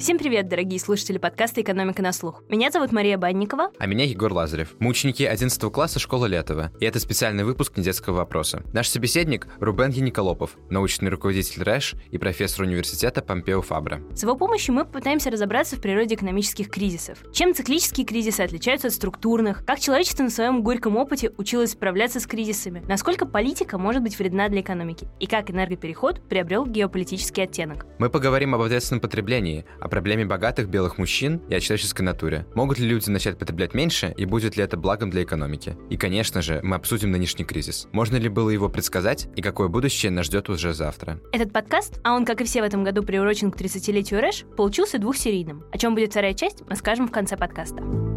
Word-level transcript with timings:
Всем 0.00 0.16
привет, 0.16 0.48
дорогие 0.48 0.80
слушатели 0.80 1.18
подкаста 1.18 1.60
«Экономика 1.60 2.00
на 2.00 2.14
слух». 2.14 2.42
Меня 2.48 2.70
зовут 2.70 2.90
Мария 2.90 3.18
Банникова. 3.18 3.70
А 3.78 3.86
меня 3.86 4.06
Егор 4.06 4.32
Лазарев. 4.32 4.74
Мы 4.78 4.88
ученики 4.88 5.26
11 5.26 5.60
класса 5.70 5.98
школы 5.98 6.26
Летова. 6.26 6.72
И 6.80 6.86
это 6.86 6.98
специальный 6.98 7.44
выпуск 7.44 7.76
недетского 7.76 8.16
вопроса. 8.16 8.62
Наш 8.72 8.88
собеседник— 8.88 9.46
Рубен 9.60 9.90
Яниколопов, 9.90 10.56
научный 10.70 11.10
руководитель 11.10 11.64
РЭШ 11.64 11.96
и 12.10 12.16
профессор 12.16 12.64
университета 12.64 13.20
Помпео 13.20 13.60
Фабра. 13.60 14.00
С 14.14 14.22
его 14.22 14.36
помощью 14.36 14.74
мы 14.74 14.86
попытаемся 14.86 15.30
разобраться 15.30 15.76
в 15.76 15.82
природе 15.82 16.14
экономических 16.14 16.70
кризисов. 16.70 17.18
Чем 17.34 17.52
циклические 17.52 18.06
кризисы 18.06 18.40
отличаются 18.40 18.88
от 18.88 18.94
структурных, 18.94 19.66
как 19.66 19.80
человечество 19.80 20.22
на 20.22 20.30
своем 20.30 20.62
горьком 20.62 20.96
опыте 20.96 21.30
училось 21.36 21.72
справляться 21.72 22.20
с 22.20 22.26
кризисами, 22.26 22.82
насколько 22.88 23.26
политика 23.26 23.76
может 23.76 24.02
быть 24.02 24.18
вредна 24.18 24.48
для 24.48 24.62
экономики, 24.62 25.08
и 25.18 25.26
как 25.26 25.50
энергопереход 25.50 26.26
приобрел 26.26 26.64
геополитический 26.64 27.42
оттенок. 27.42 27.84
Мы 27.98 28.08
поговорим 28.08 28.54
об 28.54 28.62
ответственном 28.62 29.02
потреблении, 29.02 29.66
о 29.78 29.89
проблеме 29.90 30.24
богатых 30.24 30.68
белых 30.68 30.96
мужчин 30.96 31.42
и 31.48 31.54
о 31.54 31.60
человеческой 31.60 32.02
натуре. 32.02 32.46
Могут 32.54 32.78
ли 32.78 32.88
люди 32.88 33.10
начать 33.10 33.38
потреблять 33.38 33.74
меньше 33.74 34.14
и 34.16 34.24
будет 34.24 34.56
ли 34.56 34.64
это 34.64 34.76
благом 34.76 35.10
для 35.10 35.22
экономики? 35.22 35.76
И, 35.90 35.96
конечно 35.96 36.40
же, 36.40 36.60
мы 36.62 36.76
обсудим 36.76 37.10
нынешний 37.10 37.44
кризис. 37.44 37.88
Можно 37.92 38.16
ли 38.16 38.28
было 38.28 38.50
его 38.50 38.68
предсказать 38.68 39.28
и 39.36 39.42
какое 39.42 39.68
будущее 39.68 40.10
нас 40.10 40.26
ждет 40.26 40.48
уже 40.48 40.72
завтра? 40.72 41.20
Этот 41.32 41.52
подкаст, 41.52 42.00
а 42.04 42.14
он, 42.14 42.24
как 42.24 42.40
и 42.40 42.44
все 42.44 42.62
в 42.62 42.64
этом 42.64 42.84
году, 42.84 43.02
приурочен 43.02 43.50
к 43.50 43.60
30-летию 43.60 44.20
РЭШ, 44.20 44.44
получился 44.56 44.98
двухсерийным. 44.98 45.64
О 45.72 45.78
чем 45.78 45.94
будет 45.94 46.10
вторая 46.10 46.34
часть, 46.34 46.62
мы 46.68 46.76
скажем 46.76 47.08
в 47.08 47.12
конце 47.12 47.36
подкаста. 47.36 48.09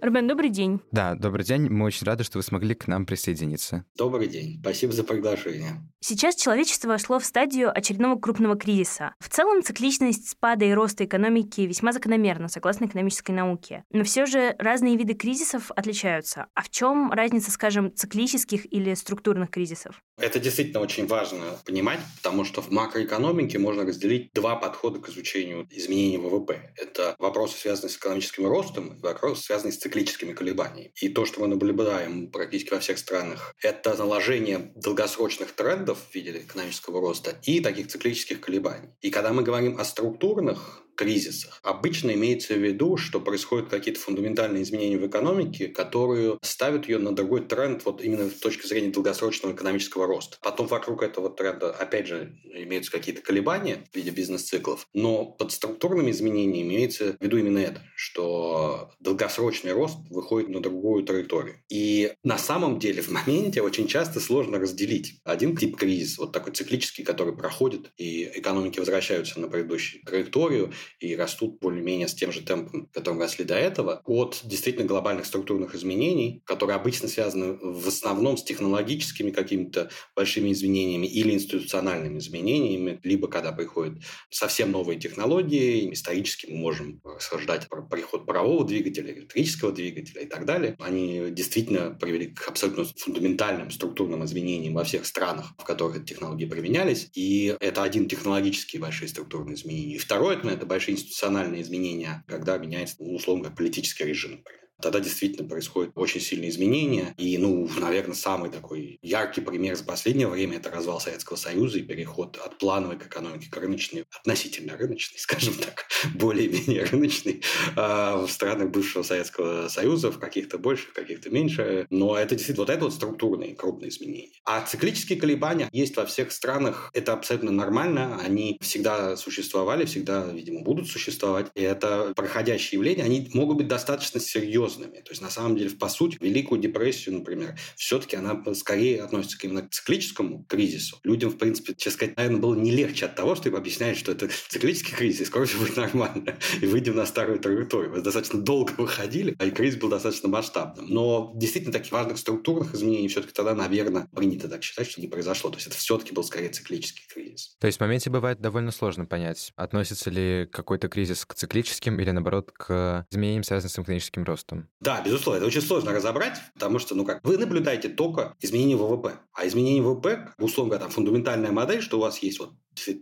Рубен, 0.00 0.28
добрый 0.28 0.50
день. 0.50 0.80
Да, 0.92 1.14
добрый 1.16 1.44
день. 1.44 1.68
Мы 1.68 1.86
очень 1.86 2.06
рады, 2.06 2.22
что 2.22 2.38
вы 2.38 2.42
смогли 2.42 2.74
к 2.74 2.86
нам 2.86 3.04
присоединиться. 3.04 3.84
Добрый 3.96 4.28
день. 4.28 4.58
Спасибо 4.60 4.92
за 4.92 5.02
приглашение. 5.02 5.82
Сейчас 6.00 6.36
человечество 6.36 6.88
вошло 6.88 7.18
в 7.18 7.24
стадию 7.24 7.76
очередного 7.76 8.18
крупного 8.18 8.56
кризиса. 8.56 9.14
В 9.18 9.28
целом, 9.28 9.62
цикличность 9.62 10.28
спада 10.28 10.64
и 10.64 10.72
роста 10.72 11.04
экономики 11.04 11.62
весьма 11.62 11.92
закономерна, 11.92 12.48
согласно 12.48 12.84
экономической 12.84 13.32
науке. 13.32 13.84
Но 13.90 14.04
все 14.04 14.26
же 14.26 14.54
разные 14.58 14.96
виды 14.96 15.14
кризисов 15.14 15.72
отличаются. 15.72 16.46
А 16.54 16.62
в 16.62 16.70
чем 16.70 17.10
разница, 17.10 17.50
скажем, 17.50 17.92
циклических 17.92 18.72
или 18.72 18.94
структурных 18.94 19.50
кризисов? 19.50 20.00
Это 20.18 20.40
действительно 20.40 20.80
очень 20.80 21.06
важно 21.06 21.58
понимать, 21.64 22.00
потому 22.16 22.44
что 22.44 22.60
в 22.60 22.70
макроэкономике 22.70 23.58
можно 23.58 23.84
разделить 23.84 24.32
два 24.34 24.56
подхода 24.56 24.98
к 25.00 25.08
изучению 25.08 25.66
изменений 25.70 26.18
ВВП. 26.18 26.72
Это 26.76 27.14
вопросы, 27.18 27.56
связанные 27.56 27.90
с 27.90 27.96
экономическим 27.96 28.46
ростом, 28.46 28.94
и 28.94 29.00
вопросы, 29.00 29.44
связанные 29.44 29.72
с 29.72 29.78
циклическими 29.78 30.32
колебаниями. 30.32 30.92
И 30.96 31.08
то, 31.08 31.24
что 31.24 31.40
мы 31.40 31.46
наблюдаем 31.46 32.32
практически 32.32 32.74
во 32.74 32.80
всех 32.80 32.98
странах, 32.98 33.54
это 33.62 33.94
наложение 33.94 34.72
долгосрочных 34.74 35.52
трендов 35.52 35.98
в 36.10 36.14
виде 36.14 36.32
экономического 36.32 37.00
роста 37.00 37.38
и 37.44 37.60
таких 37.60 37.86
циклических 37.86 38.40
колебаний. 38.40 38.88
И 39.00 39.10
когда 39.10 39.32
мы 39.32 39.42
говорим 39.42 39.78
о 39.78 39.84
структурных 39.84 40.82
кризисах. 40.98 41.60
Обычно 41.62 42.10
имеется 42.10 42.54
в 42.54 42.58
виду, 42.58 42.96
что 42.96 43.20
происходят 43.20 43.68
какие-то 43.68 44.00
фундаментальные 44.00 44.64
изменения 44.64 44.98
в 44.98 45.06
экономике, 45.06 45.68
которые 45.68 46.38
ставят 46.42 46.88
ее 46.88 46.98
на 46.98 47.14
другой 47.14 47.42
тренд 47.42 47.84
вот 47.84 48.02
именно 48.02 48.28
с 48.28 48.34
точки 48.34 48.66
зрения 48.66 48.90
долгосрочного 48.90 49.54
экономического 49.54 50.08
роста. 50.08 50.38
Потом 50.42 50.66
вокруг 50.66 51.04
этого 51.04 51.30
тренда, 51.30 51.70
опять 51.70 52.08
же, 52.08 52.36
имеются 52.52 52.90
какие-то 52.90 53.22
колебания 53.22 53.86
в 53.92 53.96
виде 53.96 54.10
бизнес-циклов, 54.10 54.88
но 54.92 55.24
под 55.24 55.52
структурными 55.52 56.10
изменениями 56.10 56.74
имеется 56.74 57.16
в 57.18 57.22
виду 57.22 57.38
именно 57.38 57.58
это, 57.58 57.80
что 57.94 58.90
долгосрочный 58.98 59.72
рост 59.72 59.98
выходит 60.10 60.48
на 60.48 60.60
другую 60.60 61.04
траекторию. 61.04 61.62
И 61.68 62.12
на 62.24 62.38
самом 62.38 62.80
деле 62.80 63.02
в 63.02 63.10
моменте 63.10 63.62
очень 63.62 63.86
часто 63.86 64.18
сложно 64.18 64.58
разделить 64.58 65.20
один 65.22 65.56
тип 65.56 65.76
кризиса, 65.76 66.22
вот 66.22 66.32
такой 66.32 66.52
циклический, 66.54 67.04
который 67.04 67.36
проходит, 67.36 67.92
и 67.96 68.24
экономики 68.34 68.80
возвращаются 68.80 69.38
на 69.38 69.46
предыдущую 69.46 70.02
траекторию, 70.02 70.72
и 71.00 71.14
растут 71.16 71.58
более-менее 71.60 72.08
с 72.08 72.14
тем 72.14 72.32
же 72.32 72.42
темпом, 72.42 72.86
которым 72.92 73.20
росли 73.20 73.44
до 73.44 73.54
этого, 73.54 74.02
от 74.04 74.40
действительно 74.44 74.86
глобальных 74.86 75.26
структурных 75.26 75.74
изменений, 75.74 76.42
которые 76.44 76.76
обычно 76.76 77.08
связаны 77.08 77.58
в 77.60 77.86
основном 77.88 78.36
с 78.36 78.42
технологическими 78.42 79.30
какими-то 79.30 79.90
большими 80.14 80.52
изменениями 80.52 81.06
или 81.06 81.32
институциональными 81.32 82.18
изменениями, 82.18 83.00
либо 83.02 83.28
когда 83.28 83.52
приходят 83.52 83.98
совсем 84.30 84.70
новые 84.70 84.98
технологии, 84.98 85.92
исторически 85.92 86.46
мы 86.50 86.58
можем 86.58 87.00
рассуждать 87.04 87.68
про 87.68 87.82
приход 87.82 88.26
парового 88.26 88.64
двигателя, 88.66 89.12
электрического 89.12 89.72
двигателя 89.72 90.22
и 90.22 90.26
так 90.26 90.44
далее. 90.44 90.76
Они 90.78 91.30
действительно 91.30 91.90
привели 91.90 92.28
к 92.28 92.48
абсолютно 92.48 92.84
фундаментальным 92.96 93.70
структурным 93.70 94.24
изменениям 94.24 94.74
во 94.74 94.84
всех 94.84 95.06
странах, 95.06 95.54
в 95.58 95.64
которых 95.64 95.96
эти 95.96 96.12
технологии 96.12 96.46
применялись. 96.46 97.08
И 97.14 97.56
это 97.60 97.82
один 97.82 98.08
технологический 98.08 98.78
большие 98.78 99.08
структурные 99.08 99.54
изменения. 99.54 99.96
И 99.96 99.98
второе– 99.98 100.38
это 100.42 100.66
большие 100.78 100.94
институциональные 100.94 101.62
изменения, 101.62 102.24
когда 102.28 102.56
меняется, 102.56 103.02
условно, 103.02 103.50
политический 103.50 104.04
режим, 104.04 104.36
например 104.36 104.67
тогда 104.80 105.00
действительно 105.00 105.48
происходят 105.48 105.92
очень 105.94 106.20
сильные 106.20 106.50
изменения. 106.50 107.14
И, 107.16 107.36
ну, 107.38 107.68
наверное, 107.78 108.14
самый 108.14 108.50
такой 108.50 108.98
яркий 109.02 109.40
пример 109.40 109.76
за 109.76 109.84
последнее 109.84 110.28
время– 110.28 110.56
это 110.58 110.70
развал 110.70 111.00
Советского 111.00 111.36
Союза 111.36 111.78
и 111.78 111.82
переход 111.82 112.36
от 112.36 112.58
плановой 112.58 112.96
к 112.96 113.06
экономике 113.06 113.50
к 113.50 113.56
рыночной, 113.56 114.04
относительно 114.20 114.76
рыночной, 114.76 115.18
скажем 115.18 115.54
так, 115.54 115.86
более-менее 116.14 116.84
рыночной, 116.84 117.42
э, 117.76 118.16
в 118.16 118.28
странах 118.28 118.70
бывшего 118.70 119.02
Советского 119.02 119.68
Союза, 119.68 120.10
в 120.12 120.18
каких-то 120.18 120.58
больше, 120.58 120.88
в 120.88 120.92
каких-то 120.92 121.30
меньше. 121.30 121.86
Но 121.90 122.16
это 122.16 122.34
действительно 122.34 122.66
вот 122.66 122.70
это 122.70 122.84
вот 122.84 122.94
структурные 122.94 123.54
крупные 123.54 123.90
изменения. 123.90 124.32
А 124.44 124.64
циклические 124.64 125.18
колебания 125.18 125.68
есть 125.72 125.96
во 125.96 126.06
всех 126.06 126.32
странах. 126.32 126.90
Это 126.94 127.12
абсолютно 127.12 127.50
нормально. 127.50 128.20
Они 128.24 128.58
всегда 128.60 129.16
существовали, 129.16 129.84
всегда, 129.84 130.24
видимо, 130.32 130.62
будут 130.62 130.88
существовать. 130.88 131.50
И 131.54 131.62
это 131.62 132.12
проходящие 132.14 132.78
явления. 132.78 133.02
Они 133.02 133.28
могут 133.34 133.56
быть 133.56 133.68
достаточно 133.68 134.20
серьезными 134.20 134.67
серьезными. 134.68 135.00
То 135.00 135.10
есть, 135.10 135.22
на 135.22 135.30
самом 135.30 135.56
деле, 135.56 135.70
по 135.70 135.88
сути, 135.88 136.18
Великую 136.20 136.60
депрессию, 136.60 137.16
например, 137.16 137.58
все-таки 137.76 138.16
она 138.16 138.42
скорее 138.54 139.02
относится 139.02 139.38
именно 139.42 139.62
к 139.62 139.70
циклическому 139.70 140.44
кризису. 140.44 140.98
Людям, 141.04 141.30
в 141.30 141.38
принципе, 141.38 141.74
честно 141.74 141.92
сказать, 141.92 142.16
наверное, 142.16 142.40
было 142.40 142.54
не 142.54 142.70
легче 142.70 143.06
от 143.06 143.14
того, 143.14 143.34
что 143.34 143.48
им 143.48 143.56
объясняют, 143.56 143.98
что 143.98 144.12
это 144.12 144.28
циклический 144.48 144.94
кризис, 144.94 145.22
и 145.22 145.24
скоро 145.24 145.46
все 145.46 145.58
будет 145.58 145.76
нормально, 145.76 146.38
и 146.60 146.66
выйдем 146.66 146.96
на 146.96 147.06
старую 147.06 147.38
траекторию. 147.38 147.92
Мы 147.92 148.00
достаточно 148.00 148.40
долго 148.40 148.72
выходили, 148.76 149.34
а 149.38 149.46
и 149.46 149.50
кризис 149.50 149.78
был 149.78 149.88
достаточно 149.88 150.28
масштабным. 150.28 150.86
Но 150.88 151.32
действительно 151.36 151.72
таких 151.72 151.92
важных 151.92 152.18
структурных 152.18 152.74
изменений 152.74 153.08
все-таки 153.08 153.32
тогда, 153.32 153.54
наверное, 153.54 154.08
принято 154.14 154.48
так 154.48 154.62
считать, 154.62 154.90
что 154.90 155.00
не 155.00 155.08
произошло. 155.08 155.50
То 155.50 155.56
есть 155.56 155.68
это 155.68 155.76
все-таки 155.76 156.12
был 156.12 156.24
скорее 156.24 156.48
циклический 156.48 157.04
кризис. 157.12 157.56
То 157.60 157.66
есть 157.66 157.78
в 157.78 157.80
моменте 157.80 158.10
бывает 158.10 158.40
довольно 158.40 158.70
сложно 158.70 159.06
понять, 159.06 159.52
относится 159.56 160.10
ли 160.10 160.46
какой-то 160.50 160.88
кризис 160.88 161.24
к 161.24 161.34
циклическим 161.34 161.98
или, 162.00 162.10
наоборот, 162.10 162.52
к 162.52 163.06
изменениям, 163.10 163.44
связанным 163.44 163.70
с 163.70 163.78
экономическим 163.78 164.24
ростом. 164.24 164.57
Да, 164.80 165.02
безусловно, 165.04 165.38
это 165.38 165.46
очень 165.46 165.60
сложно 165.60 165.92
разобрать, 165.92 166.38
потому 166.54 166.78
что, 166.78 166.94
ну 166.94 167.04
как, 167.04 167.20
вы 167.24 167.38
наблюдаете 167.38 167.88
только 167.88 168.34
изменение 168.40 168.76
ВВП. 168.76 169.14
А 169.32 169.46
изменение 169.46 169.82
ВВП, 169.82 170.32
условно 170.38 170.70
говоря, 170.70 170.84
там 170.84 170.90
фундаментальная 170.90 171.52
модель, 171.52 171.82
что 171.82 171.98
у 171.98 172.00
вас 172.00 172.18
есть 172.18 172.38
вот 172.38 172.52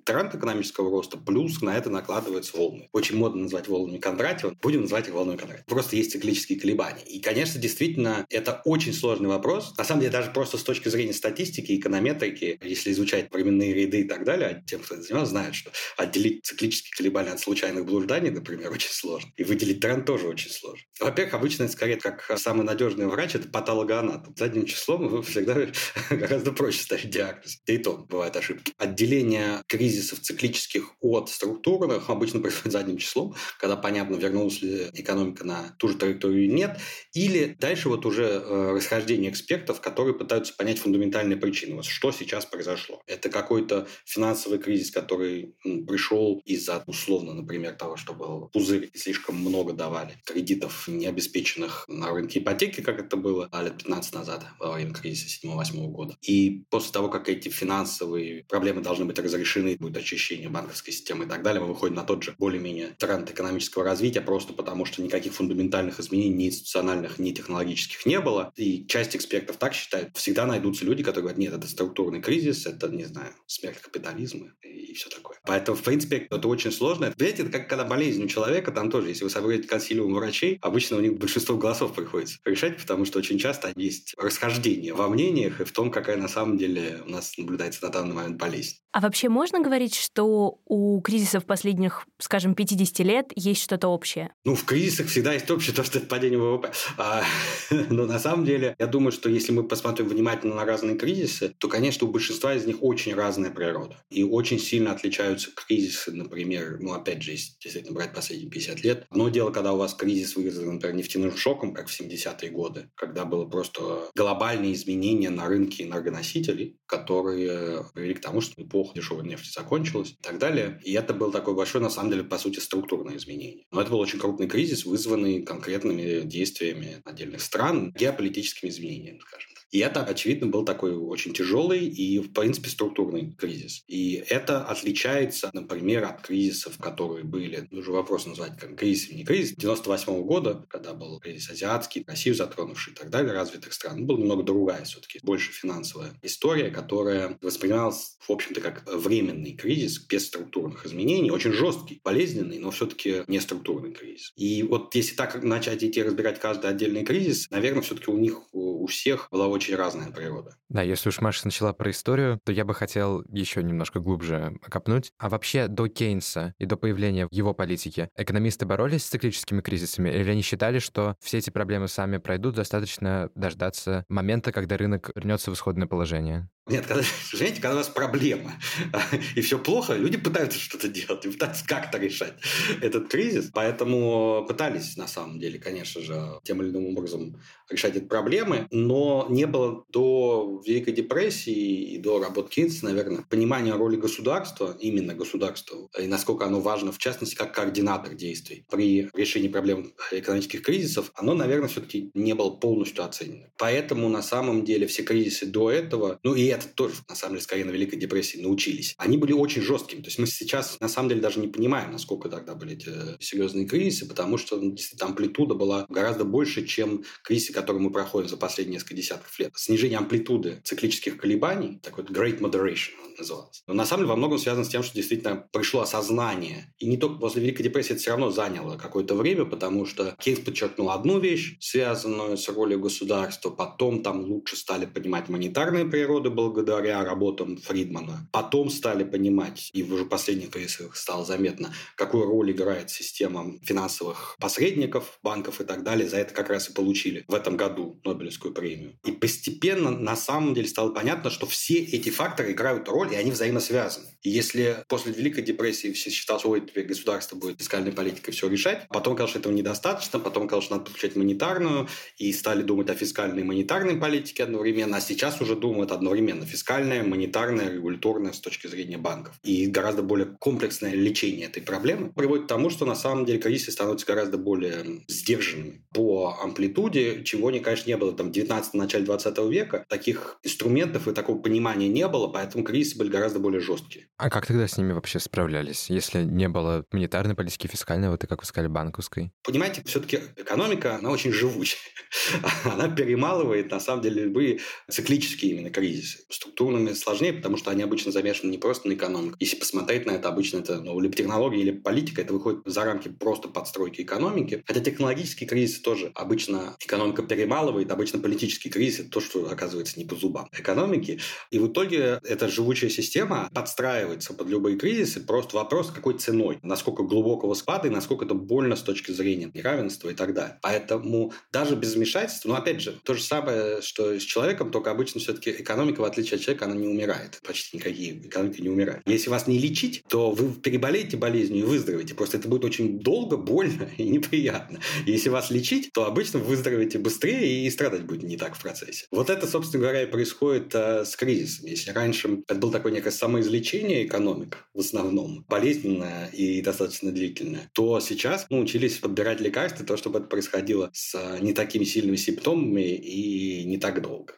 тренд 0.04 0.34
экономического 0.34 0.90
роста, 0.90 1.18
плюс 1.18 1.60
на 1.62 1.76
это 1.76 1.90
накладываются 1.90 2.56
волны. 2.56 2.88
Очень 2.92 3.16
модно 3.16 3.42
назвать 3.42 3.68
волнами 3.68 3.98
Кондратьева, 3.98 4.56
будем 4.62 4.82
называть 4.82 5.08
их 5.08 5.14
волной 5.14 5.36
Кондратьева. 5.36 5.66
Просто 5.66 5.96
есть 5.96 6.12
циклические 6.12 6.60
колебания. 6.60 7.02
И, 7.02 7.20
конечно, 7.20 7.60
действительно, 7.60 8.26
это 8.30 8.62
очень 8.64 8.92
сложный 8.92 9.28
вопрос. 9.28 9.74
На 9.76 9.84
самом 9.84 10.00
деле, 10.00 10.12
даже 10.12 10.30
просто 10.30 10.58
с 10.58 10.62
точки 10.62 10.88
зрения 10.88 11.12
статистики, 11.12 11.76
эконометрики, 11.76 12.58
если 12.62 12.92
изучать 12.92 13.32
временные 13.32 13.74
ряды 13.74 14.00
и 14.00 14.04
так 14.04 14.24
далее, 14.24 14.64
тем, 14.66 14.80
кто 14.80 14.94
это 14.94 15.04
занимался, 15.04 15.30
знают, 15.30 15.54
что 15.54 15.70
отделить 15.96 16.44
циклические 16.44 16.92
колебания 16.96 17.32
от 17.32 17.40
случайных 17.40 17.84
блужданий, 17.84 18.30
например, 18.30 18.70
очень 18.72 18.90
сложно. 18.90 19.30
И 19.36 19.44
выделить 19.44 19.80
тренд 19.80 20.06
тоже 20.06 20.26
очень 20.28 20.50
сложно. 20.50 20.84
Во-первых, 21.00 21.34
обычно 21.34 21.64
это 21.64 21.72
скорее 21.72 21.96
как 21.96 22.30
самый 22.38 22.64
надежный 22.64 23.06
врач, 23.06 23.34
это 23.34 23.48
патологоанатом. 23.48 24.34
Задним 24.36 24.66
числом 24.66 25.22
всегда 25.36 25.56
гораздо 26.10 26.52
проще 26.52 26.82
ставить 26.82 27.10
диагноз. 27.10 27.60
И 27.66 27.78
то 27.78 27.96
бывают 27.96 28.36
ошибки. 28.36 28.72
Отделение 28.78 29.62
кризисов 29.66 30.20
циклических 30.20 30.92
от 31.00 31.28
структурных 31.28 32.08
обычно 32.10 32.40
происходит 32.40 32.72
задним 32.72 32.98
числом, 32.98 33.34
когда 33.58 33.76
понятно, 33.76 34.16
вернулась 34.16 34.62
ли 34.62 34.90
экономика 34.94 35.44
на 35.44 35.74
ту 35.78 35.88
же 35.88 35.96
траекторию 35.96 36.44
или 36.44 36.52
нет, 36.52 36.78
или 37.12 37.56
дальше 37.58 37.88
вот 37.88 38.06
уже 38.06 38.24
э, 38.24 38.72
расхождение 38.76 39.30
экспертов, 39.30 39.80
которые 39.80 40.14
пытаются 40.14 40.54
понять 40.54 40.78
фундаментальные 40.78 41.36
причины. 41.36 41.76
Вот 41.76 41.84
что 41.84 42.12
сейчас 42.12 42.46
произошло? 42.46 43.02
Это 43.06 43.28
какой-то 43.28 43.88
финансовый 44.04 44.58
кризис, 44.58 44.90
который 44.90 45.54
ну, 45.64 45.84
пришел 45.84 46.40
из-за, 46.44 46.82
условно, 46.86 47.34
например, 47.34 47.72
того, 47.72 47.96
что 47.96 48.14
был 48.14 48.48
пузырь, 48.52 48.90
слишком 48.94 49.36
много 49.36 49.72
давали 49.72 50.14
кредитов, 50.24 50.88
не 50.88 51.06
обеспеченных 51.06 51.84
на 51.88 52.12
рынке 52.12 52.40
ипотеки, 52.40 52.80
как 52.80 53.00
это 53.00 53.16
было 53.16 53.48
а 53.52 53.62
лет 53.62 53.78
15 53.78 54.14
назад, 54.14 54.44
во 54.58 54.72
время 54.72 54.92
кризиса 54.92 55.46
7-8 55.46 55.86
года. 55.88 56.16
И 56.22 56.64
после 56.70 56.92
того, 56.92 57.08
как 57.08 57.28
эти 57.28 57.48
финансовые 57.48 58.44
проблемы 58.44 58.80
должны 58.82 59.04
быть 59.04 59.18
разрешены, 59.18 59.55
завершены, 59.56 59.76
будет 59.76 59.96
очищение 59.96 60.48
банковской 60.48 60.92
системы 60.92 61.24
и 61.24 61.28
так 61.28 61.42
далее, 61.42 61.60
мы 61.60 61.68
выходим 61.68 61.94
на 61.94 62.02
тот 62.02 62.22
же 62.22 62.34
более-менее 62.38 62.94
тренд 62.98 63.30
экономического 63.30 63.84
развития, 63.84 64.20
просто 64.20 64.52
потому 64.52 64.84
что 64.84 65.02
никаких 65.02 65.34
фундаментальных 65.34 66.00
изменений 66.00 66.34
ни 66.34 66.46
институциональных, 66.48 67.18
ни 67.18 67.32
технологических 67.32 68.06
не 68.06 68.20
было. 68.20 68.52
И 68.56 68.86
часть 68.86 69.16
экспертов 69.16 69.56
так 69.56 69.74
считает. 69.74 70.16
Всегда 70.16 70.46
найдутся 70.46 70.84
люди, 70.84 71.02
которые 71.02 71.22
говорят, 71.22 71.38
нет, 71.38 71.54
это 71.54 71.66
структурный 71.66 72.20
кризис, 72.20 72.66
это, 72.66 72.88
не 72.88 73.04
знаю, 73.04 73.32
смерть 73.46 73.78
капитализма 73.78 74.52
и 74.62 74.94
все 74.94 75.08
такое. 75.08 75.38
Поэтому, 75.44 75.76
в 75.76 75.82
принципе, 75.82 76.26
это 76.30 76.48
очень 76.48 76.72
сложно. 76.72 77.12
Видите, 77.16 77.42
это 77.42 77.52
как 77.52 77.68
когда 77.68 77.84
болезнь 77.84 78.22
у 78.24 78.28
человека, 78.28 78.72
там 78.72 78.90
тоже, 78.90 79.08
если 79.08 79.24
вы 79.24 79.30
соберете 79.30 79.68
консилиум 79.68 80.14
врачей, 80.14 80.58
обычно 80.62 80.96
у 80.96 81.00
них 81.00 81.18
большинство 81.18 81.56
голосов 81.56 81.94
приходится 81.94 82.38
решать, 82.44 82.78
потому 82.78 83.04
что 83.04 83.18
очень 83.18 83.38
часто 83.38 83.72
есть 83.76 84.14
расхождение 84.18 84.94
во 84.94 85.08
мнениях 85.08 85.60
и 85.60 85.64
в 85.64 85.72
том, 85.72 85.90
какая 85.90 86.16
на 86.16 86.28
самом 86.28 86.56
деле 86.56 87.02
у 87.06 87.10
нас 87.10 87.36
наблюдается 87.38 87.84
на 87.84 87.90
данный 87.90 88.14
момент 88.14 88.36
болезнь. 88.36 88.76
А 88.92 89.00
вообще 89.00 89.28
можно 89.36 89.60
говорить, 89.60 89.94
что 89.94 90.60
у 90.64 90.98
кризисов 91.02 91.44
последних, 91.44 92.06
скажем, 92.18 92.54
50 92.54 92.98
лет 93.00 93.26
есть 93.36 93.62
что-то 93.62 93.88
общее? 93.88 94.32
Ну, 94.46 94.54
в 94.54 94.64
кризисах 94.64 95.08
всегда 95.08 95.34
есть 95.34 95.50
общее 95.50 95.76
то, 95.76 95.84
что 95.84 95.98
это 95.98 96.06
падение 96.06 96.38
ВВП. 96.38 96.72
А, 96.96 97.22
но 97.90 98.06
на 98.06 98.18
самом 98.18 98.46
деле, 98.46 98.74
я 98.78 98.86
думаю, 98.86 99.12
что 99.12 99.28
если 99.28 99.52
мы 99.52 99.62
посмотрим 99.62 100.08
внимательно 100.08 100.54
на 100.54 100.64
разные 100.64 100.96
кризисы, 100.96 101.54
то, 101.58 101.68
конечно, 101.68 102.06
у 102.06 102.10
большинства 102.10 102.54
из 102.54 102.64
них 102.64 102.76
очень 102.80 103.14
разная 103.14 103.50
природа. 103.50 104.02
И 104.08 104.24
очень 104.24 104.58
сильно 104.58 104.92
отличаются 104.92 105.50
кризисы, 105.54 106.12
например, 106.12 106.78
ну, 106.80 106.94
опять 106.94 107.22
же, 107.22 107.32
если 107.32 107.90
брать 107.90 108.14
последние 108.14 108.48
50 108.48 108.84
лет. 108.84 109.06
Одно 109.10 109.28
дело, 109.28 109.50
когда 109.50 109.74
у 109.74 109.76
вас 109.76 109.92
кризис 109.92 110.34
вызван, 110.34 110.76
например, 110.76 110.96
нефтяным 110.96 111.36
шоком, 111.36 111.74
как 111.74 111.88
в 111.88 112.00
70-е 112.00 112.50
годы, 112.50 112.88
когда 112.94 113.26
было 113.26 113.44
просто 113.44 114.08
глобальные 114.16 114.72
изменения 114.72 115.28
на 115.28 115.46
рынке 115.46 115.84
энергоносителей, 115.84 116.78
которые 116.86 117.84
привели 117.92 118.14
к 118.14 118.22
тому, 118.22 118.40
что 118.40 118.62
эпоха 118.62 118.94
дешевой 118.94 119.25
нефти 119.26 119.50
закончилась 119.50 120.12
и 120.12 120.22
так 120.22 120.38
далее. 120.38 120.80
И 120.84 120.92
это 120.92 121.14
был 121.14 121.32
такой 121.32 121.54
большой, 121.54 121.80
на 121.80 121.90
самом 121.90 122.10
деле, 122.10 122.24
по 122.24 122.38
сути, 122.38 122.60
структурное 122.60 123.16
изменение. 123.16 123.64
Но 123.70 123.80
это 123.80 123.90
был 123.90 124.00
очень 124.00 124.18
крупный 124.18 124.48
кризис, 124.48 124.84
вызванный 124.84 125.42
конкретными 125.42 126.20
действиями 126.20 127.02
отдельных 127.04 127.40
стран, 127.40 127.92
геополитическими 127.92 128.70
изменениями, 128.70 129.18
скажем 129.20 129.55
и 129.76 129.80
это, 129.80 130.02
очевидно, 130.02 130.46
был 130.46 130.64
такой 130.64 130.96
очень 130.96 131.34
тяжелый 131.34 131.86
и, 131.86 132.18
в 132.18 132.32
принципе, 132.32 132.70
структурный 132.70 133.32
кризис. 133.32 133.84
И 133.86 134.24
это 134.26 134.64
отличается, 134.64 135.50
например, 135.52 136.04
от 136.04 136.22
кризисов, 136.22 136.78
которые 136.78 137.24
были, 137.24 137.68
уже 137.70 137.92
вопрос 137.92 138.24
назвать 138.24 138.58
как 138.58 138.74
кризис 138.74 139.10
или 139.10 139.18
не 139.18 139.24
кризис, 139.26 139.54
98 139.54 140.14
-го 140.14 140.24
года, 140.24 140.64
когда 140.70 140.94
был 140.94 141.20
кризис 141.20 141.50
азиатский, 141.50 142.04
Россию 142.06 142.34
затронувший 142.34 142.94
и 142.94 142.96
так 142.96 143.10
далее, 143.10 143.34
развитых 143.34 143.74
стран, 143.74 144.06
был 144.06 144.16
немного 144.16 144.44
другая 144.44 144.82
все-таки, 144.84 145.20
больше 145.22 145.52
финансовая 145.52 146.14
история, 146.22 146.70
которая 146.70 147.36
воспринималась, 147.42 148.16
в 148.26 148.32
общем-то, 148.32 148.62
как 148.62 148.82
временный 148.90 149.52
кризис 149.52 149.98
без 149.98 150.26
структурных 150.26 150.86
изменений, 150.86 151.30
очень 151.30 151.52
жесткий, 151.52 152.00
болезненный, 152.02 152.58
но 152.58 152.70
все-таки 152.70 153.24
не 153.26 153.40
структурный 153.40 153.92
кризис. 153.92 154.32
И 154.36 154.62
вот 154.62 154.94
если 154.94 155.14
так 155.14 155.42
начать 155.42 155.84
идти 155.84 156.02
разбирать 156.02 156.40
каждый 156.40 156.70
отдельный 156.70 157.04
кризис, 157.04 157.50
наверное, 157.50 157.82
все-таки 157.82 158.10
у 158.10 158.16
них 158.16 158.40
у 158.52 158.86
всех 158.86 159.28
была 159.30 159.48
очень 159.48 159.65
разная 159.74 160.10
природа. 160.10 160.56
Да, 160.68 160.82
если 160.82 161.08
уж 161.08 161.20
Маша 161.20 161.46
начала 161.46 161.72
про 161.72 161.90
историю, 161.90 162.40
то 162.44 162.52
я 162.52 162.64
бы 162.64 162.74
хотел 162.74 163.22
еще 163.28 163.62
немножко 163.62 164.00
глубже 164.00 164.58
копнуть. 164.62 165.12
А 165.18 165.28
вообще 165.28 165.68
до 165.68 165.88
Кейнса 165.88 166.54
и 166.58 166.66
до 166.66 166.76
появления 166.76 167.28
его 167.30 167.54
политики 167.54 168.10
экономисты 168.16 168.66
боролись 168.66 169.04
с 169.04 169.08
циклическими 169.08 169.60
кризисами 169.60 170.08
или 170.10 170.30
они 170.30 170.42
считали, 170.42 170.78
что 170.80 171.16
все 171.20 171.38
эти 171.38 171.50
проблемы 171.50 171.88
сами 171.88 172.18
пройдут, 172.18 172.56
достаточно 172.56 173.30
дождаться 173.34 174.04
момента, 174.08 174.52
когда 174.52 174.76
рынок 174.76 175.10
вернется 175.14 175.50
в 175.50 175.54
исходное 175.54 175.86
положение? 175.86 176.48
Нет, 176.68 176.84
когда, 176.86 177.04
знаете, 177.32 177.60
когда 177.60 177.74
у 177.74 177.76
вас 177.76 177.88
проблема 177.88 178.54
и 179.36 179.40
все 179.40 179.58
плохо, 179.58 179.94
люди 179.94 180.16
пытаются 180.16 180.58
что-то 180.58 180.88
делать 180.88 181.24
и 181.24 181.30
пытаются 181.30 181.64
как-то 181.64 181.98
решать 181.98 182.34
этот 182.82 183.08
кризис. 183.08 183.50
Поэтому 183.54 184.44
пытались, 184.48 184.96
на 184.96 185.06
самом 185.06 185.38
деле, 185.38 185.60
конечно 185.60 186.00
же, 186.00 186.40
тем 186.42 186.62
или 186.62 186.70
иным 186.70 186.86
образом 186.86 187.40
решать 187.70 187.96
эти 187.96 188.04
проблемы. 188.04 188.66
Но 188.72 189.26
не 189.30 189.46
было 189.46 189.84
до 189.90 190.60
Великой 190.66 190.92
депрессии 190.92 191.94
и 191.94 191.98
до 191.98 192.18
работы 192.18 192.50
Кейнса, 192.50 192.84
наверное, 192.84 193.24
понимания 193.28 193.74
роли 193.74 193.96
государства, 193.96 194.76
именно 194.80 195.14
государства, 195.14 195.88
и 195.98 196.06
насколько 196.06 196.46
оно 196.46 196.60
важно, 196.60 196.90
в 196.90 196.98
частности, 196.98 197.36
как 197.36 197.54
координатор 197.54 198.14
действий 198.14 198.64
при 198.68 199.08
решении 199.14 199.48
проблем 199.48 199.94
экономических 200.10 200.62
кризисов, 200.62 201.12
оно, 201.14 201.34
наверное, 201.34 201.68
все-таки 201.68 202.10
не 202.14 202.34
было 202.34 202.50
полностью 202.50 203.04
оценено. 203.04 203.50
Поэтому, 203.56 204.08
на 204.08 204.22
самом 204.22 204.64
деле, 204.64 204.88
все 204.88 205.04
кризисы 205.04 205.46
до 205.46 205.70
этого, 205.70 206.18
ну 206.24 206.34
и 206.34 206.55
это 206.56 206.68
тоже, 206.68 206.94
на 207.08 207.14
самом 207.14 207.34
деле, 207.34 207.42
скорее 207.42 207.64
на 207.64 207.70
Великой 207.70 207.96
депрессии 207.96 208.38
научились. 208.38 208.94
Они 208.98 209.16
были 209.16 209.32
очень 209.32 209.62
жесткими. 209.62 210.00
То 210.00 210.08
есть 210.08 210.18
мы 210.18 210.26
сейчас, 210.26 210.78
на 210.80 210.88
самом 210.88 211.10
деле, 211.10 211.20
даже 211.20 211.40
не 211.40 211.48
понимаем, 211.48 211.92
насколько 211.92 212.28
тогда 212.28 212.54
были 212.54 212.74
эти 212.74 213.22
серьезные 213.22 213.66
кризисы, 213.66 214.06
потому 214.06 214.38
что 214.38 214.56
ну, 214.60 214.72
действительно 214.72 215.10
амплитуда 215.10 215.54
была 215.54 215.86
гораздо 215.88 216.24
больше, 216.24 216.66
чем 216.66 217.04
кризисы, 217.22 217.52
которые 217.52 217.82
мы 217.82 217.90
проходим 217.90 218.28
за 218.28 218.36
последние 218.36 218.74
несколько 218.74 218.94
десятков 218.94 219.38
лет. 219.38 219.52
Снижение 219.56 219.98
амплитуды 219.98 220.60
циклических 220.64 221.16
колебаний, 221.16 221.78
такой 221.82 222.04
great 222.04 222.40
moderation 222.40 222.92
назывался. 223.18 223.62
Но 223.66 223.74
на 223.74 223.86
самом 223.86 224.02
деле 224.02 224.10
во 224.10 224.16
многом 224.16 224.38
связано 224.38 224.64
с 224.64 224.68
тем, 224.68 224.82
что 224.82 224.94
действительно 224.94 225.48
пришло 225.52 225.80
осознание. 225.80 226.72
И 226.78 226.86
не 226.86 226.96
только 226.96 227.18
после 227.18 227.42
Великой 227.42 227.62
депрессии 227.62 227.92
это 227.92 228.00
все 228.00 228.10
равно 228.10 228.30
заняло 228.30 228.76
какое-то 228.76 229.14
время, 229.14 229.44
потому 229.44 229.86
что 229.86 230.14
Кейнс 230.18 230.40
подчеркнул 230.40 230.90
одну 230.90 231.18
вещь, 231.18 231.56
связанную 231.60 232.36
с 232.36 232.48
ролью 232.48 232.80
государства, 232.80 233.50
потом 233.50 234.02
там 234.02 234.20
лучше 234.20 234.56
стали 234.56 234.86
понимать 234.86 235.28
монетарные 235.28 235.84
природы 235.84 236.30
благодаря 236.50 237.04
работам 237.04 237.56
Фридмана. 237.56 238.28
Потом 238.32 238.70
стали 238.70 239.04
понимать, 239.04 239.70
и 239.72 239.82
в 239.82 240.04
последних 240.06 240.50
кризисах 240.50 240.96
стало 240.96 241.24
заметно, 241.24 241.72
какую 241.96 242.26
роль 242.26 242.52
играет 242.52 242.90
система 242.90 243.58
финансовых 243.62 244.36
посредников, 244.40 245.18
банков 245.22 245.60
и 245.60 245.64
так 245.64 245.82
далее. 245.82 246.08
За 246.08 246.18
это 246.18 246.34
как 246.34 246.50
раз 246.50 246.68
и 246.68 246.72
получили 246.72 247.24
в 247.28 247.34
этом 247.34 247.56
году 247.56 248.00
Нобелевскую 248.04 248.52
премию. 248.54 248.98
И 249.04 249.12
постепенно 249.12 249.90
на 249.90 250.16
самом 250.16 250.54
деле 250.54 250.68
стало 250.68 250.90
понятно, 250.90 251.30
что 251.30 251.46
все 251.46 251.78
эти 251.78 252.10
факторы 252.10 252.52
играют 252.52 252.88
роль, 252.88 253.12
и 253.12 253.16
они 253.16 253.30
взаимосвязаны. 253.30 254.06
И 254.22 254.30
если 254.30 254.84
после 254.88 255.12
Великой 255.12 255.42
депрессии 255.42 255.92
все 255.92 256.10
считали, 256.10 256.38
что 256.38 256.58
теперь 256.58 256.86
государство 256.86 257.36
будет 257.36 257.58
фискальной 257.58 257.92
политикой 257.92 258.32
все 258.32 258.48
решать, 258.48 258.86
потом 258.88 259.14
казалось, 259.14 259.30
что 259.30 259.38
этого 259.38 259.52
недостаточно, 259.52 260.18
потом 260.18 260.48
казалось, 260.48 260.66
что 260.66 260.74
надо 260.74 260.86
подключать 260.86 261.16
монетарную, 261.16 261.88
и 262.18 262.32
стали 262.32 262.62
думать 262.62 262.90
о 262.90 262.94
фискальной 262.94 263.42
и 263.42 263.44
монетарной 263.44 263.96
политике 263.96 264.42
одновременно, 264.42 264.96
а 264.96 265.00
сейчас 265.00 265.40
уже 265.40 265.56
думают 265.56 265.92
одновременно 265.92 266.35
фискальная, 266.44 267.02
монетарная, 267.02 267.70
регуляторная 267.70 268.32
с 268.32 268.40
точки 268.40 268.66
зрения 268.66 268.98
банков. 268.98 269.38
И 269.42 269.66
гораздо 269.66 270.02
более 270.02 270.26
комплексное 270.38 270.92
лечение 270.92 271.46
этой 271.46 271.62
проблемы 271.62 272.12
приводит 272.12 272.44
к 272.44 272.48
тому, 272.48 272.70
что 272.70 272.84
на 272.84 272.94
самом 272.94 273.24
деле 273.24 273.38
кризисы 273.38 273.72
становятся 273.72 274.06
гораздо 274.06 274.38
более 274.38 275.02
сдержанными 275.08 275.84
по 275.92 276.38
амплитуде, 276.42 277.24
чего, 277.24 277.50
не, 277.50 277.60
конечно, 277.60 277.88
не 277.88 277.96
было 277.96 278.12
там 278.12 278.28
в 278.28 278.32
19 278.32 278.74
начале 278.74 279.04
20 279.04 279.38
века. 279.50 279.84
Таких 279.88 280.38
инструментов 280.42 281.08
и 281.08 281.12
такого 281.12 281.38
понимания 281.38 281.88
не 281.88 282.06
было, 282.08 282.28
поэтому 282.28 282.64
кризисы 282.64 282.98
были 282.98 283.08
гораздо 283.08 283.38
более 283.38 283.60
жесткие. 283.60 284.08
А 284.16 284.30
как 284.30 284.46
тогда 284.46 284.66
с 284.66 284.76
ними 284.76 284.92
вообще 284.92 285.18
справлялись, 285.20 285.88
если 285.88 286.22
не 286.24 286.48
было 286.48 286.84
монетарной 286.92 287.34
политики, 287.34 287.66
фискальной, 287.66 288.10
вот 288.10 288.24
и, 288.24 288.26
как 288.26 288.42
вы 288.42 288.46
сказали, 288.46 288.68
банковской? 288.68 289.32
Понимаете, 289.42 289.82
все-таки 289.84 290.20
экономика, 290.36 290.96
она 290.96 291.10
очень 291.10 291.32
живучая. 291.32 291.80
она 292.64 292.88
перемалывает, 292.88 293.70
на 293.70 293.80
самом 293.80 294.02
деле, 294.02 294.24
любые 294.24 294.60
циклические 294.90 295.52
именно 295.52 295.70
кризисы 295.70 296.25
структурными 296.28 296.92
сложнее, 296.92 297.32
потому 297.32 297.56
что 297.56 297.70
они 297.70 297.82
обычно 297.82 298.12
замешаны 298.12 298.50
не 298.50 298.58
просто 298.58 298.88
на 298.88 298.94
экономику. 298.94 299.36
Если 299.40 299.56
посмотреть 299.56 300.06
на 300.06 300.12
это, 300.12 300.28
обычно 300.28 300.58
это 300.58 300.80
ну, 300.80 300.98
либо 301.00 301.14
технология, 301.14 301.60
или 301.60 301.70
политика, 301.70 302.22
это 302.22 302.32
выходит 302.32 302.62
за 302.64 302.84
рамки 302.84 303.08
просто 303.08 303.48
подстройки 303.48 304.02
экономики. 304.02 304.62
Хотя 304.66 304.80
технологические 304.80 305.48
кризисы 305.48 305.82
тоже 305.82 306.12
обычно 306.14 306.76
экономика 306.80 307.22
перемалывает, 307.22 307.90
обычно 307.90 308.18
политический 308.18 308.70
кризис– 308.70 309.00
это 309.00 309.10
то, 309.10 309.20
что 309.20 309.50
оказывается 309.50 309.98
не 309.98 310.04
по 310.04 310.16
зубам 310.16 310.48
экономики. 310.52 311.20
И 311.50 311.58
в 311.58 311.68
итоге 311.68 312.20
эта 312.24 312.48
живучая 312.48 312.90
система 312.90 313.50
подстраивается 313.54 314.34
под 314.34 314.48
любые 314.48 314.76
кризисы. 314.76 315.20
Просто 315.20 315.56
вопрос, 315.56 315.90
какой 315.90 316.14
ценой, 316.18 316.58
насколько 316.62 317.02
глубокого 317.02 317.54
спада 317.54 317.88
и 317.88 317.90
насколько 317.90 318.24
это 318.24 318.34
больно 318.34 318.76
с 318.76 318.82
точки 318.82 319.12
зрения 319.12 319.50
неравенства 319.52 320.08
и 320.08 320.14
так 320.14 320.34
далее. 320.34 320.58
Поэтому 320.62 321.32
даже 321.52 321.76
без 321.76 321.94
вмешательства, 321.94 322.48
ну, 322.48 322.54
опять 322.54 322.80
же, 322.80 322.98
то 323.02 323.14
же 323.14 323.22
самое, 323.22 323.80
что 323.82 324.18
с 324.18 324.22
человеком, 324.22 324.70
только 324.70 324.90
обычно 324.90 325.20
все-таки 325.20 325.50
экономика, 325.50 326.00
в 326.00 326.04
отличие 326.04 326.15
от 326.18 326.40
человека, 326.40 326.64
она 326.64 326.74
не 326.74 326.88
умирает. 326.88 327.40
Почти 327.44 327.76
никакие 327.76 328.18
экономики 328.18 328.60
не 328.60 328.68
умирают. 328.68 329.02
Если 329.06 329.30
вас 329.30 329.46
не 329.46 329.58
лечить, 329.58 330.02
то 330.08 330.30
вы 330.30 330.52
переболеете 330.52 331.16
болезнью 331.16 331.60
и 331.60 331.66
выздоровеете. 331.66 332.14
Просто 332.14 332.38
это 332.38 332.48
будет 332.48 332.64
очень 332.64 332.98
долго, 332.98 333.36
больно 333.36 333.88
и 333.98 334.04
неприятно. 334.04 334.80
Если 335.06 335.28
вас 335.28 335.50
лечить, 335.50 335.90
то 335.92 336.06
обычно 336.06 336.38
вы 336.38 336.46
выздоровеете 336.46 336.98
быстрее 336.98 337.66
и 337.66 337.70
страдать 337.70 338.04
будет 338.04 338.22
не 338.22 338.36
так 338.36 338.56
в 338.56 338.62
процессе. 338.62 339.06
Вот 339.10 339.30
это, 339.30 339.46
собственно 339.46 339.82
говоря, 339.82 340.02
и 340.02 340.06
происходит 340.06 340.74
э, 340.74 341.04
с 341.04 341.16
кризисом. 341.16 341.66
Если 341.66 341.90
раньше 341.90 342.40
это 342.48 342.58
было 342.58 342.72
такое 342.72 342.92
некое 342.92 343.10
самоизлечение 343.10 344.06
экономик, 344.06 344.64
в 344.74 344.80
основном, 344.80 345.44
болезненное 345.48 346.28
и 346.28 346.60
достаточно 346.62 347.12
длительное, 347.12 347.70
то 347.72 348.00
сейчас 348.00 348.46
мы 348.50 348.60
учились 348.60 348.98
подбирать 348.98 349.40
лекарства, 349.40 349.84
то, 349.84 349.96
чтобы 349.96 350.18
это 350.18 350.28
происходило 350.28 350.90
с 350.92 351.14
э, 351.14 351.38
не 351.40 351.52
такими 351.52 351.84
сильными 351.84 352.16
симптомами 352.16 352.94
и 352.94 353.64
не 353.64 353.78
так 353.78 354.02
долго. 354.02 354.34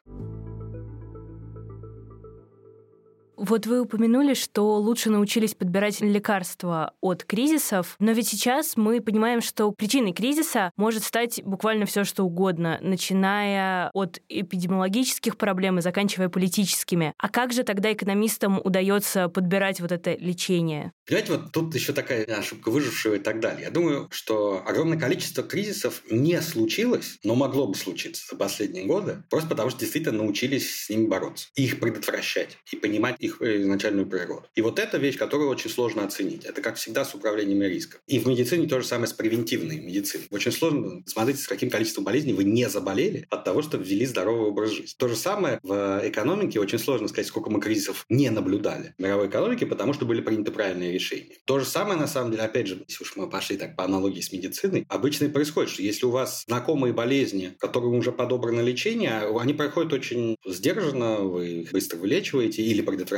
Вот 3.39 3.67
вы 3.67 3.81
упомянули, 3.83 4.35
что 4.35 4.79
лучше 4.79 5.11
научились 5.11 5.55
подбирать 5.55 6.01
лекарства 6.01 6.95
от 7.01 7.23
кризисов, 7.23 7.95
но 8.01 8.11
ведь 8.11 8.27
сейчас 8.27 8.77
мы 8.77 9.01
понимаем, 9.01 9.41
что 9.41 9.71
причиной 9.71 10.13
кризиса 10.13 10.73
может 10.77 11.05
стать 11.05 11.41
буквально 11.45 11.87
все, 11.87 12.03
что 12.03 12.25
угодно, 12.25 12.79
начиная 12.83 13.91
от 13.95 14.21
эпидемиологических 14.29 15.37
проблем 15.37 15.79
и 15.79 15.83
заканчивая 15.83 16.29
политическими. 16.29 17.15
А 17.17 17.29
как 17.29 17.53
же 17.53 17.63
тогда 17.63 17.93
экономистам 17.93 18.61
удается 18.63 19.29
подбирать 19.29 19.81
вот 19.81 19.93
это 19.93 20.17
лечение? 20.17 20.91
Понимаете, 21.07 21.33
вот 21.33 21.53
тут 21.53 21.73
еще 21.77 21.93
такая 21.93 22.25
ошибка 22.25 22.71
выжившего 22.71 23.15
и 23.15 23.21
так 23.21 23.39
далее. 23.39 23.63
Я 23.67 23.71
думаю, 23.71 24.09
что 24.11 24.65
огромное 24.67 24.99
количество 24.99 25.45
кризисов 25.45 26.03
не 26.11 26.43
случилось, 26.43 27.19
но 27.23 27.37
могло 27.37 27.69
бы 27.69 27.77
случиться 27.77 28.27
за 28.29 28.37
последние 28.37 28.85
годы, 28.85 29.23
просто 29.31 29.49
потому 29.49 29.71
что 29.71 29.79
действительно 29.79 30.19
научились 30.19 30.87
с 30.87 30.91
ними 30.91 31.07
бороться, 31.07 31.51
их 31.55 31.79
предотвращать 31.79 32.59
и 32.73 32.77
понимать 32.77 33.28
их 33.29 33.43
изначальную 33.43 34.07
природу. 34.07 34.45
И 34.55 34.63
вот 34.63 34.79
эта 34.79 34.99
вещь, 34.99 35.17
которую 35.17 35.49
очень 35.49 35.71
сложно 35.71 36.05
оценить. 36.05 36.45
Это, 36.45 36.61
как 36.61 36.77
всегда, 36.77 37.05
с 37.05 37.15
управлением 37.15 37.63
риском. 37.63 38.01
И 38.07 38.19
в 38.19 38.27
медицине 38.27 38.67
то 38.67 38.81
же 38.81 38.87
самое 38.87 39.07
с 39.09 39.13
превентивной 39.13 39.81
медициной. 39.81 40.27
Очень 40.31 40.53
сложно 40.53 41.03
смотреть, 41.07 41.41
с 41.41 41.49
каким 41.49 41.71
количеством 41.71 42.05
болезней 42.05 42.33
вы 42.33 42.45
не 42.45 42.69
заболели 42.69 43.27
от 43.31 43.45
того, 43.45 43.63
что 43.63 43.77
ввели 43.77 44.07
здоровый 44.07 44.49
образ 44.49 44.71
жизни. 44.71 44.95
То 44.97 45.09
же 45.09 45.17
самое 45.17 45.61
в 45.63 46.01
экономике. 46.05 46.61
Очень 46.61 46.79
сложно 46.79 47.09
сказать, 47.09 47.27
сколько 47.27 47.51
мы 47.51 47.61
кризисов 47.61 48.05
не 48.09 48.31
наблюдали 48.31 48.95
в 48.99 49.03
мировой 49.03 49.29
экономике, 49.29 49.67
потому 49.67 49.93
что 49.93 50.05
были 50.07 50.21
приняты 50.21 50.51
правильные 50.51 50.93
решения. 50.93 51.37
То 51.45 51.59
же 51.59 51.67
самое, 51.67 51.99
на 51.99 52.07
самом 52.07 52.31
деле, 52.31 52.43
опять 52.43 52.67
же, 52.67 52.85
если 52.89 53.05
уж 53.05 53.17
мы 53.17 53.29
пошли 53.29 53.57
так 53.57 53.77
по 53.77 53.85
аналогии 53.85 54.21
с 54.21 54.33
медициной, 54.33 54.87
обычно 54.89 55.27
и 55.27 55.29
происходит, 55.29 55.71
что 55.71 55.83
если 55.83 56.07
у 56.07 56.11
вас 56.11 56.45
знакомые 56.47 56.93
болезни, 56.93 57.55
которым 57.59 57.95
уже 57.95 58.13
подобрано 58.13 58.61
лечение, 58.61 59.29
они 59.39 59.55
проходят 59.55 59.93
очень 59.93 60.37
сдержанно, 60.47 61.17
вы 61.21 61.49
их 61.63 61.73
быстро 61.73 61.99
вылечиваете 61.99 62.63
или 62.63 62.83
предотвращаете. 62.83 63.18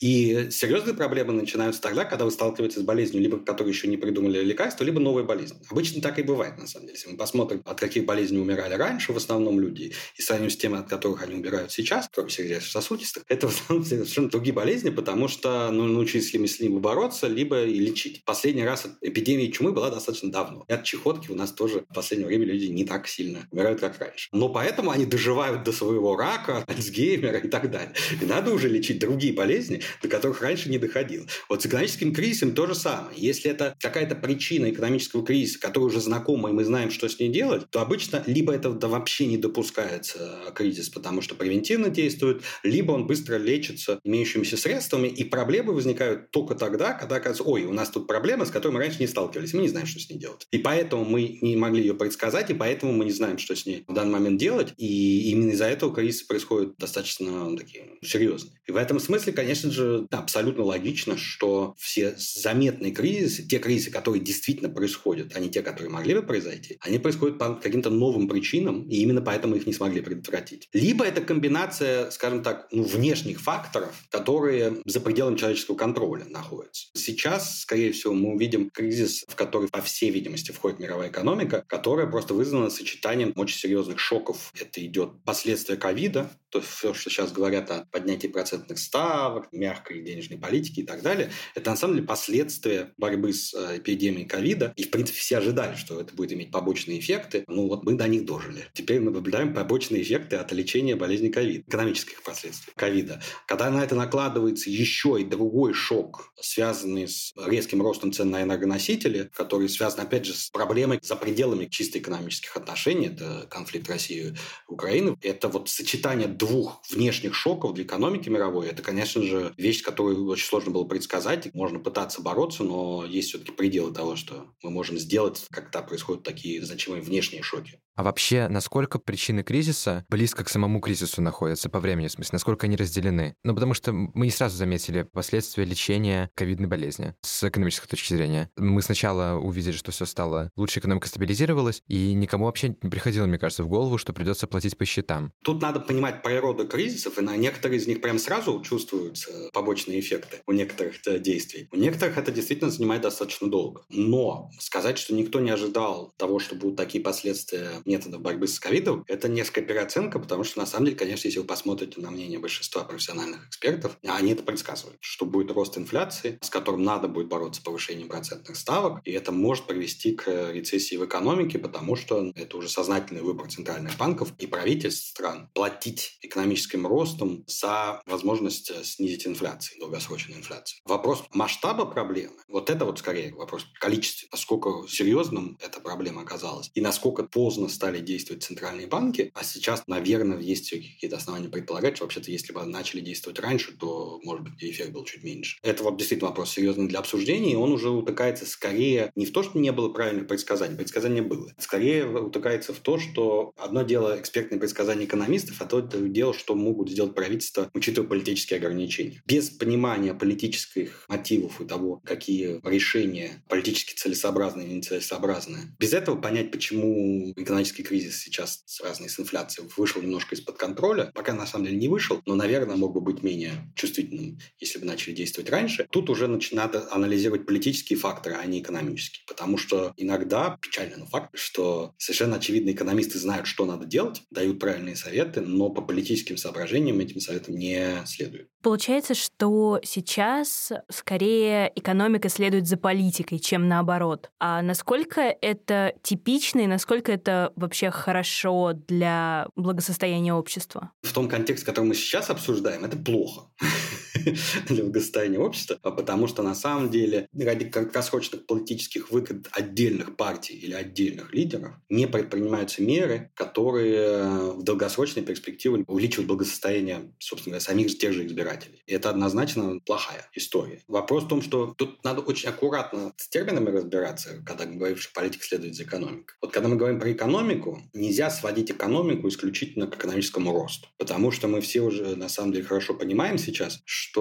И 0.00 0.50
серьезные 0.50 0.94
проблемы 0.94 1.32
начинаются 1.32 1.80
тогда, 1.80 2.04
когда 2.04 2.24
вы 2.24 2.30
сталкиваетесь 2.30 2.78
с 2.78 2.82
болезнью, 2.82 3.22
либо 3.22 3.38
которую 3.38 3.72
еще 3.72 3.88
не 3.88 3.96
придумали 3.96 4.42
лекарства, 4.42 4.84
либо 4.84 5.00
новой 5.00 5.24
болезнь. 5.24 5.56
Обычно 5.70 6.00
так 6.00 6.18
и 6.18 6.22
бывает, 6.22 6.58
на 6.58 6.66
самом 6.66 6.86
деле. 6.86 6.98
Если 6.98 7.10
мы 7.10 7.16
посмотрим, 7.16 7.62
от 7.64 7.78
каких 7.78 8.04
болезней 8.04 8.38
умирали 8.38 8.74
раньше 8.74 9.12
в 9.12 9.16
основном 9.16 9.60
люди, 9.60 9.92
и 10.16 10.22
сравним 10.22 10.50
с 10.50 10.56
теми, 10.56 10.78
от 10.78 10.88
которых 10.88 11.22
они 11.22 11.34
умирают 11.34 11.72
сейчас, 11.72 12.08
кроме 12.12 12.30
сердечно-сосудистых, 12.30 13.24
это 13.28 13.48
в 13.48 13.54
основном 13.54 13.86
совершенно 13.88 14.28
другие 14.28 14.54
болезни, 14.54 14.90
потому 14.90 15.28
что 15.28 15.70
ну, 15.70 15.84
научились 15.84 16.32
ли 16.32 16.38
мы 16.38 16.48
с 16.48 16.60
ними 16.60 16.78
бороться, 16.78 17.26
либо 17.26 17.64
и 17.64 17.78
лечить. 17.78 18.24
Последний 18.24 18.64
раз 18.64 18.86
эпидемия 19.00 19.50
чумы 19.50 19.72
была 19.72 19.90
достаточно 19.90 20.30
давно. 20.30 20.64
И 20.68 20.72
от 20.72 20.84
чехотки 20.84 21.30
у 21.30 21.34
нас 21.34 21.52
тоже 21.52 21.84
в 21.88 21.94
последнее 21.94 22.28
время 22.28 22.46
люди 22.46 22.66
не 22.66 22.84
так 22.84 23.08
сильно 23.08 23.46
умирают, 23.50 23.80
как 23.80 23.98
раньше. 23.98 24.28
Но 24.32 24.48
поэтому 24.48 24.90
они 24.90 25.06
доживают 25.06 25.64
до 25.64 25.72
своего 25.72 26.16
рака, 26.16 26.64
Альцгеймера 26.68 27.38
и 27.38 27.48
так 27.48 27.70
далее. 27.70 27.94
И 28.20 28.24
надо 28.24 28.52
уже 28.52 28.68
лечить 28.68 28.98
другие 29.16 29.32
болезни, 29.32 29.80
до 30.02 30.08
которых 30.08 30.42
раньше 30.42 30.68
не 30.68 30.76
доходило. 30.76 31.26
Вот 31.48 31.62
с 31.62 31.66
экономическим 31.66 32.12
кризисом 32.12 32.52
то 32.52 32.66
же 32.66 32.74
самое. 32.74 33.16
Если 33.16 33.50
это 33.50 33.74
какая-то 33.80 34.14
причина 34.14 34.70
экономического 34.70 35.24
кризиса, 35.24 35.58
которая 35.58 35.88
уже 35.88 36.00
знакома, 36.00 36.50
и 36.50 36.52
мы 36.52 36.64
знаем, 36.64 36.90
что 36.90 37.08
с 37.08 37.18
ней 37.18 37.30
делать, 37.30 37.70
то 37.70 37.80
обычно 37.80 38.22
либо 38.26 38.52
это 38.52 38.70
вообще 38.70 39.26
не 39.26 39.38
допускается 39.38 40.18
а, 40.46 40.50
кризис, 40.52 40.90
потому 40.90 41.22
что 41.22 41.34
превентивно 41.34 41.88
действует, 41.88 42.42
либо 42.62 42.92
он 42.92 43.06
быстро 43.06 43.36
лечится 43.36 44.00
имеющимися 44.04 44.58
средствами, 44.58 45.08
и 45.08 45.24
проблемы 45.24 45.72
возникают 45.72 46.30
только 46.30 46.54
тогда, 46.54 46.92
когда 46.92 47.16
оказывается, 47.16 47.44
ой, 47.44 47.64
у 47.64 47.72
нас 47.72 47.88
тут 47.88 48.06
проблема, 48.06 48.44
с 48.44 48.50
которой 48.50 48.72
мы 48.72 48.80
раньше 48.80 48.98
не 49.00 49.06
сталкивались, 49.06 49.54
мы 49.54 49.62
не 49.62 49.68
знаем, 49.68 49.86
что 49.86 49.98
с 49.98 50.10
ней 50.10 50.18
делать. 50.18 50.46
И 50.50 50.58
поэтому 50.58 51.06
мы 51.06 51.38
не 51.40 51.56
могли 51.56 51.80
ее 51.80 51.94
предсказать, 51.94 52.50
и 52.50 52.54
поэтому 52.54 52.92
мы 52.92 53.06
не 53.06 53.12
знаем, 53.12 53.38
что 53.38 53.56
с 53.56 53.64
ней 53.64 53.84
в 53.88 53.94
данный 53.94 54.12
момент 54.12 54.38
делать, 54.38 54.74
и 54.76 55.30
именно 55.30 55.52
из-за 55.52 55.66
этого 55.66 55.94
кризисы 55.94 56.26
происходят 56.26 56.76
достаточно 56.76 57.56
такие 57.56 57.86
серьезные. 58.02 58.52
И 58.66 58.72
в 58.72 58.76
этом 58.76 59.00
смысле, 59.06 59.32
конечно 59.32 59.70
же, 59.70 60.06
абсолютно 60.10 60.64
логично, 60.64 61.16
что 61.16 61.74
все 61.78 62.14
заметные 62.16 62.92
кризисы, 62.92 63.42
те 63.42 63.58
кризисы, 63.58 63.90
которые 63.90 64.22
действительно 64.22 64.68
происходят, 64.68 65.32
а 65.34 65.40
не 65.40 65.50
те, 65.50 65.62
которые 65.62 65.90
могли 65.90 66.14
бы 66.14 66.22
произойти, 66.22 66.78
они 66.80 66.98
происходят 66.98 67.38
по 67.38 67.54
каким-то 67.54 67.90
новым 67.90 68.28
причинам, 68.28 68.82
и 68.88 68.96
именно 68.96 69.22
поэтому 69.22 69.56
их 69.56 69.66
не 69.66 69.72
смогли 69.72 70.00
предотвратить. 70.00 70.68
Либо 70.72 71.04
это 71.04 71.20
комбинация, 71.20 72.10
скажем 72.10 72.42
так, 72.42 72.68
ну, 72.70 72.82
внешних 72.82 73.40
факторов, 73.40 73.94
которые 74.10 74.78
за 74.84 75.00
пределами 75.00 75.36
человеческого 75.36 75.76
контроля 75.76 76.24
находятся. 76.28 76.88
Сейчас, 76.94 77.60
скорее 77.60 77.92
всего, 77.92 78.12
мы 78.14 78.34
увидим 78.34 78.70
кризис, 78.70 79.24
в 79.28 79.34
который, 79.34 79.68
по 79.68 79.80
всей 79.80 80.10
видимости, 80.10 80.52
входит 80.52 80.78
мировая 80.78 81.10
экономика, 81.10 81.64
которая 81.66 82.06
просто 82.06 82.34
вызвана 82.34 82.70
сочетанием 82.70 83.32
очень 83.36 83.58
серьезных 83.58 83.98
шоков. 83.98 84.52
Это 84.60 84.84
идет 84.84 85.22
последствия 85.24 85.76
ковида, 85.76 86.30
то 86.56 86.62
все, 86.62 86.94
что 86.94 87.10
сейчас 87.10 87.32
говорят 87.32 87.70
о 87.70 87.86
поднятии 87.90 88.28
процентных 88.28 88.78
ставок, 88.78 89.52
мягкой 89.52 90.02
денежной 90.02 90.38
политики 90.38 90.80
и 90.80 90.82
так 90.84 91.02
далее, 91.02 91.30
это 91.54 91.70
на 91.70 91.76
самом 91.76 91.96
деле 91.96 92.06
последствия 92.06 92.94
борьбы 92.96 93.32
с 93.32 93.52
э, 93.52 93.78
эпидемией 93.78 94.26
ковида. 94.26 94.72
И, 94.76 94.84
в 94.84 94.90
принципе, 94.90 95.18
все 95.18 95.38
ожидали, 95.38 95.76
что 95.76 96.00
это 96.00 96.14
будет 96.14 96.32
иметь 96.32 96.50
побочные 96.50 96.98
эффекты. 96.98 97.44
Ну 97.46 97.68
вот 97.68 97.84
мы 97.84 97.94
до 97.94 98.08
них 98.08 98.24
дожили. 98.24 98.66
Теперь 98.72 99.00
мы 99.00 99.10
наблюдаем 99.10 99.52
побочные 99.52 100.02
эффекты 100.02 100.36
от 100.36 100.50
лечения 100.52 100.96
болезни 100.96 101.28
ковида, 101.28 101.64
экономических 101.68 102.22
последствий 102.22 102.72
ковида. 102.74 103.20
Когда 103.46 103.70
на 103.70 103.84
это 103.84 103.94
накладывается 103.94 104.70
еще 104.70 105.18
и 105.20 105.24
другой 105.24 105.74
шок, 105.74 106.32
связанный 106.40 107.08
с 107.08 107.34
резким 107.46 107.82
ростом 107.82 108.12
цен 108.12 108.30
на 108.30 108.42
энергоносители, 108.42 109.30
который 109.34 109.68
связан, 109.68 110.00
опять 110.00 110.24
же, 110.24 110.32
с 110.32 110.48
проблемой 110.48 111.00
за 111.02 111.16
пределами 111.16 111.66
чисто 111.66 111.98
экономических 111.98 112.56
отношений, 112.56 113.08
это 113.08 113.46
конфликт 113.50 113.88
России 113.88 114.28
и 114.28 114.34
Украины, 114.68 115.16
это 115.22 115.48
вот 115.48 115.68
сочетание 115.68 116.28
двух 116.28 116.45
внешних 116.90 117.34
шоков 117.34 117.74
для 117.74 117.84
экономики 117.84 118.28
мировой, 118.28 118.68
это, 118.68 118.82
конечно 118.82 119.22
же, 119.22 119.54
вещь, 119.56 119.82
которую 119.82 120.26
очень 120.26 120.46
сложно 120.46 120.70
было 120.72 120.84
предсказать. 120.84 121.52
Можно 121.54 121.78
пытаться 121.80 122.22
бороться, 122.22 122.64
но 122.64 123.04
есть 123.04 123.28
все-таки 123.30 123.52
пределы 123.52 123.92
того, 123.92 124.16
что 124.16 124.54
мы 124.62 124.70
можем 124.70 124.98
сделать, 124.98 125.46
когда 125.50 125.82
происходят 125.82 126.22
такие 126.22 126.64
значимые 126.64 127.02
внешние 127.02 127.42
шоки. 127.42 127.80
А 127.96 128.02
вообще, 128.02 128.48
насколько 128.48 128.98
причины 128.98 129.42
кризиса 129.42 130.04
близко 130.10 130.44
к 130.44 130.50
самому 130.50 130.80
кризису 130.80 131.22
находятся 131.22 131.70
по 131.70 131.80
времени, 131.80 132.08
в 132.08 132.12
смысле, 132.12 132.30
насколько 132.34 132.66
они 132.66 132.76
разделены? 132.76 133.34
Ну, 133.42 133.54
потому 133.54 133.72
что 133.72 133.92
мы 133.92 134.26
не 134.26 134.30
сразу 134.30 134.56
заметили 134.56 135.02
последствия 135.02 135.64
лечения 135.64 136.30
ковидной 136.34 136.68
болезни 136.68 137.14
с 137.22 137.44
экономической 137.44 137.88
точки 137.88 138.12
зрения. 138.12 138.50
Мы 138.56 138.82
сначала 138.82 139.38
увидели, 139.38 139.72
что 139.72 139.92
все 139.92 140.04
стало 140.04 140.50
лучше, 140.56 140.80
экономика 140.80 141.08
стабилизировалась, 141.08 141.82
и 141.86 142.12
никому 142.12 142.44
вообще 142.44 142.76
не 142.82 142.90
приходило, 142.90 143.24
мне 143.24 143.38
кажется, 143.38 143.64
в 143.64 143.68
голову, 143.68 143.96
что 143.96 144.12
придется 144.12 144.46
платить 144.46 144.76
по 144.76 144.84
счетам. 144.84 145.32
Тут 145.42 145.62
надо 145.62 145.80
понимать 145.80 146.22
природу 146.22 146.68
кризисов, 146.68 147.18
и 147.18 147.22
на 147.22 147.34
некоторые 147.36 147.78
из 147.78 147.86
них 147.86 148.02
прям 148.02 148.18
сразу 148.18 148.60
чувствуются 148.60 149.48
побочные 149.54 150.00
эффекты 150.00 150.42
у 150.46 150.52
некоторых 150.52 150.96
действий. 151.22 151.68
У 151.72 151.76
некоторых 151.76 152.18
это 152.18 152.30
действительно 152.30 152.70
занимает 152.70 153.00
достаточно 153.00 153.50
долго. 153.50 153.84
Но 153.88 154.50
сказать, 154.60 154.98
что 154.98 155.14
никто 155.14 155.40
не 155.40 155.50
ожидал 155.50 156.12
того, 156.18 156.38
что 156.38 156.56
будут 156.56 156.76
такие 156.76 157.02
последствия 157.02 157.70
методов 157.86 158.20
борьбы 158.20 158.46
с 158.48 158.58
ковидом, 158.60 159.04
это 159.06 159.28
несколько 159.28 159.62
переоценка, 159.62 160.18
потому 160.18 160.44
что, 160.44 160.58
на 160.58 160.66
самом 160.66 160.86
деле, 160.86 160.96
конечно, 160.96 161.28
если 161.28 161.38
вы 161.38 161.46
посмотрите 161.46 162.00
на 162.00 162.10
мнение 162.10 162.38
большинства 162.38 162.84
профессиональных 162.84 163.46
экспертов, 163.48 163.96
они 164.06 164.32
это 164.32 164.42
предсказывают, 164.42 164.98
что 165.00 165.26
будет 165.26 165.50
рост 165.50 165.78
инфляции, 165.78 166.38
с 166.42 166.50
которым 166.50 166.82
надо 166.82 167.08
будет 167.08 167.28
бороться 167.28 167.62
повышением 167.62 168.08
процентных 168.08 168.56
ставок, 168.56 169.00
и 169.04 169.12
это 169.12 169.32
может 169.32 169.66
привести 169.66 170.12
к 170.12 170.52
рецессии 170.52 170.96
в 170.96 171.04
экономике, 171.04 171.58
потому 171.58 171.96
что 171.96 172.32
это 172.34 172.56
уже 172.56 172.68
сознательный 172.68 173.22
выбор 173.22 173.48
центральных 173.48 173.96
банков 173.96 174.32
и 174.38 174.46
правительств 174.46 175.08
стран 175.08 175.50
платить 175.54 176.18
экономическим 176.22 176.86
ростом 176.86 177.44
за 177.46 178.02
возможность 178.06 178.72
снизить 178.84 179.26
инфляцию, 179.26 179.78
долгосрочную 179.80 180.38
инфляцию. 180.38 180.80
Вопрос 180.84 181.24
масштаба 181.32 181.86
проблемы, 181.86 182.36
вот 182.48 182.70
это 182.70 182.84
вот 182.84 182.98
скорее 182.98 183.34
вопрос 183.34 183.66
количества, 183.80 184.28
насколько 184.32 184.86
серьезным 184.88 185.58
эта 185.60 185.80
проблема 185.80 186.22
оказалась 186.22 186.70
и 186.74 186.80
насколько 186.80 187.24
поздно 187.24 187.68
стали 187.76 188.00
действовать 188.00 188.42
центральные 188.42 188.86
банки, 188.86 189.30
а 189.34 189.44
сейчас, 189.44 189.84
наверное, 189.86 190.40
есть 190.40 190.70
какие-то 190.70 191.16
основания 191.16 191.48
предполагать, 191.48 191.96
что 191.96 192.04
вообще-то 192.04 192.30
если 192.30 192.52
бы 192.52 192.64
начали 192.64 193.00
действовать 193.00 193.38
раньше, 193.38 193.72
то, 193.78 194.20
может 194.24 194.44
быть, 194.44 194.54
эффект 194.58 194.90
был 194.90 195.04
чуть 195.04 195.22
меньше. 195.22 195.58
Это 195.62 195.84
вот 195.84 195.96
действительно 195.96 196.30
вопрос 196.30 196.52
серьезный 196.52 196.88
для 196.88 196.98
обсуждения, 196.98 197.52
и 197.52 197.56
он 197.56 197.72
уже 197.72 197.90
утыкается 197.90 198.46
скорее 198.46 199.12
не 199.14 199.26
в 199.26 199.32
то, 199.32 199.42
что 199.42 199.58
не 199.58 199.72
было 199.72 199.90
правильных 199.90 200.26
предсказаний, 200.26 200.76
предсказание 200.76 201.22
было. 201.22 201.52
Скорее 201.58 202.06
утыкается 202.06 202.72
в 202.72 202.78
то, 202.78 202.98
что 202.98 203.52
одно 203.56 203.82
дело 203.82 204.18
экспертные 204.18 204.58
предсказания 204.58 205.04
экономистов, 205.04 205.60
а 205.60 205.66
то 205.66 205.80
дело, 205.80 206.32
что 206.34 206.54
могут 206.54 206.90
сделать 206.90 207.14
правительство, 207.14 207.70
учитывая 207.74 208.08
политические 208.08 208.58
ограничения. 208.58 209.22
Без 209.26 209.50
понимания 209.50 210.14
политических 210.14 211.04
мотивов 211.08 211.60
и 211.60 211.66
того, 211.66 212.00
какие 212.04 212.60
решения 212.68 213.42
политически 213.48 213.94
целесообразные 213.94 214.66
или 214.66 214.74
нецелесообразные. 214.74 215.76
Без 215.78 215.92
этого 215.92 216.16
понять, 216.20 216.50
почему 216.50 217.32
экономические 217.36 217.65
экономический 217.66 217.82
кризис 217.82 218.22
сейчас 218.22 218.62
связанный 218.66 219.08
с 219.08 219.18
инфляцией 219.18 219.68
вышел 219.76 220.02
немножко 220.02 220.34
из-под 220.34 220.56
контроля. 220.56 221.10
Пока 221.14 221.32
на 221.32 221.46
самом 221.46 221.66
деле 221.66 221.76
не 221.76 221.88
вышел, 221.88 222.22
но, 222.26 222.34
наверное, 222.34 222.76
мог 222.76 222.92
бы 222.92 223.00
быть 223.00 223.22
менее 223.22 223.52
чувствительным, 223.74 224.38
если 224.58 224.78
бы 224.78 224.86
начали 224.86 225.14
действовать 225.14 225.50
раньше. 225.50 225.86
Тут 225.90 226.10
уже 226.10 226.28
надо 226.52 226.86
анализировать 226.90 227.46
политические 227.46 227.98
факторы, 227.98 228.36
а 228.36 228.46
не 228.46 228.60
экономические. 228.60 229.24
Потому 229.26 229.58
что 229.58 229.92
иногда, 229.96 230.58
печальный 230.60 230.96
но 230.96 231.06
факт, 231.06 231.30
что 231.34 231.94
совершенно 231.98 232.36
очевидно 232.36 232.70
экономисты 232.70 233.18
знают, 233.18 233.46
что 233.46 233.64
надо 233.66 233.86
делать, 233.86 234.22
дают 234.30 234.58
правильные 234.60 234.96
советы, 234.96 235.40
но 235.40 235.70
по 235.70 235.82
политическим 235.82 236.36
соображениям 236.36 237.00
этим 237.00 237.20
советам 237.20 237.56
не 237.56 238.02
следует. 238.06 238.48
Получается, 238.62 239.14
что 239.14 239.80
сейчас 239.84 240.72
скорее 240.90 241.72
экономика 241.74 242.28
следует 242.28 242.66
за 242.66 242.76
политикой, 242.76 243.38
чем 243.38 243.68
наоборот. 243.68 244.30
А 244.40 244.62
насколько 244.62 245.20
это 245.20 245.94
типично 246.02 246.60
и 246.60 246.66
насколько 246.66 247.12
это 247.12 247.52
вообще 247.56 247.90
хорошо 247.90 248.72
для 248.74 249.48
благосостояния 249.56 250.34
общества? 250.34 250.92
В 251.02 251.12
том 251.12 251.28
контексте, 251.28 251.66
который 251.66 251.86
мы 251.86 251.94
сейчас 251.94 252.30
обсуждаем, 252.30 252.84
это 252.84 252.96
плохо 252.96 253.50
для 254.68 254.82
благосостояния 254.82 255.38
общества, 255.38 255.78
а 255.82 255.90
потому 255.90 256.26
что 256.26 256.42
на 256.42 256.54
самом 256.54 256.90
деле 256.90 257.28
ради 257.38 257.66
краткосрочных 257.66 258.46
политических 258.46 259.10
выгод 259.10 259.48
отдельных 259.52 260.16
партий 260.16 260.54
или 260.54 260.72
отдельных 260.72 261.32
лидеров 261.32 261.74
не 261.88 262.06
предпринимаются 262.06 262.82
меры, 262.82 263.30
которые 263.34 264.52
в 264.52 264.62
долгосрочной 264.62 265.22
перспективе 265.22 265.84
увеличивают 265.86 266.28
благосостояние, 266.28 267.12
собственно 267.18 267.54
говоря, 267.54 267.64
самих 267.64 267.98
тех 267.98 268.12
же 268.12 268.26
избирателей. 268.26 268.82
И 268.86 268.92
это 268.92 269.10
однозначно 269.10 269.80
плохая 269.84 270.28
история. 270.34 270.82
Вопрос 270.88 271.24
в 271.24 271.28
том, 271.28 271.42
что 271.42 271.74
тут 271.76 272.02
надо 272.04 272.20
очень 272.20 272.48
аккуратно 272.48 273.12
с 273.16 273.28
терминами 273.28 273.70
разбираться, 273.70 274.42
когда 274.44 274.66
мы 274.66 274.76
говорим, 274.76 274.96
что 274.96 275.12
политика 275.12 275.44
следует 275.44 275.74
за 275.74 275.84
экономикой. 275.84 276.34
Вот 276.40 276.52
когда 276.52 276.68
мы 276.68 276.76
говорим 276.76 277.00
про 277.00 277.12
экономику, 277.12 277.82
нельзя 277.92 278.30
сводить 278.30 278.70
экономику 278.70 279.28
исключительно 279.28 279.86
к 279.86 279.96
экономическому 279.96 280.52
росту. 280.52 280.88
Потому 280.98 281.30
что 281.30 281.48
мы 281.48 281.60
все 281.60 281.80
уже 281.80 282.16
на 282.16 282.28
самом 282.28 282.52
деле 282.52 282.64
хорошо 282.64 282.94
понимаем 282.94 283.38
сейчас, 283.38 283.80
что 283.84 284.15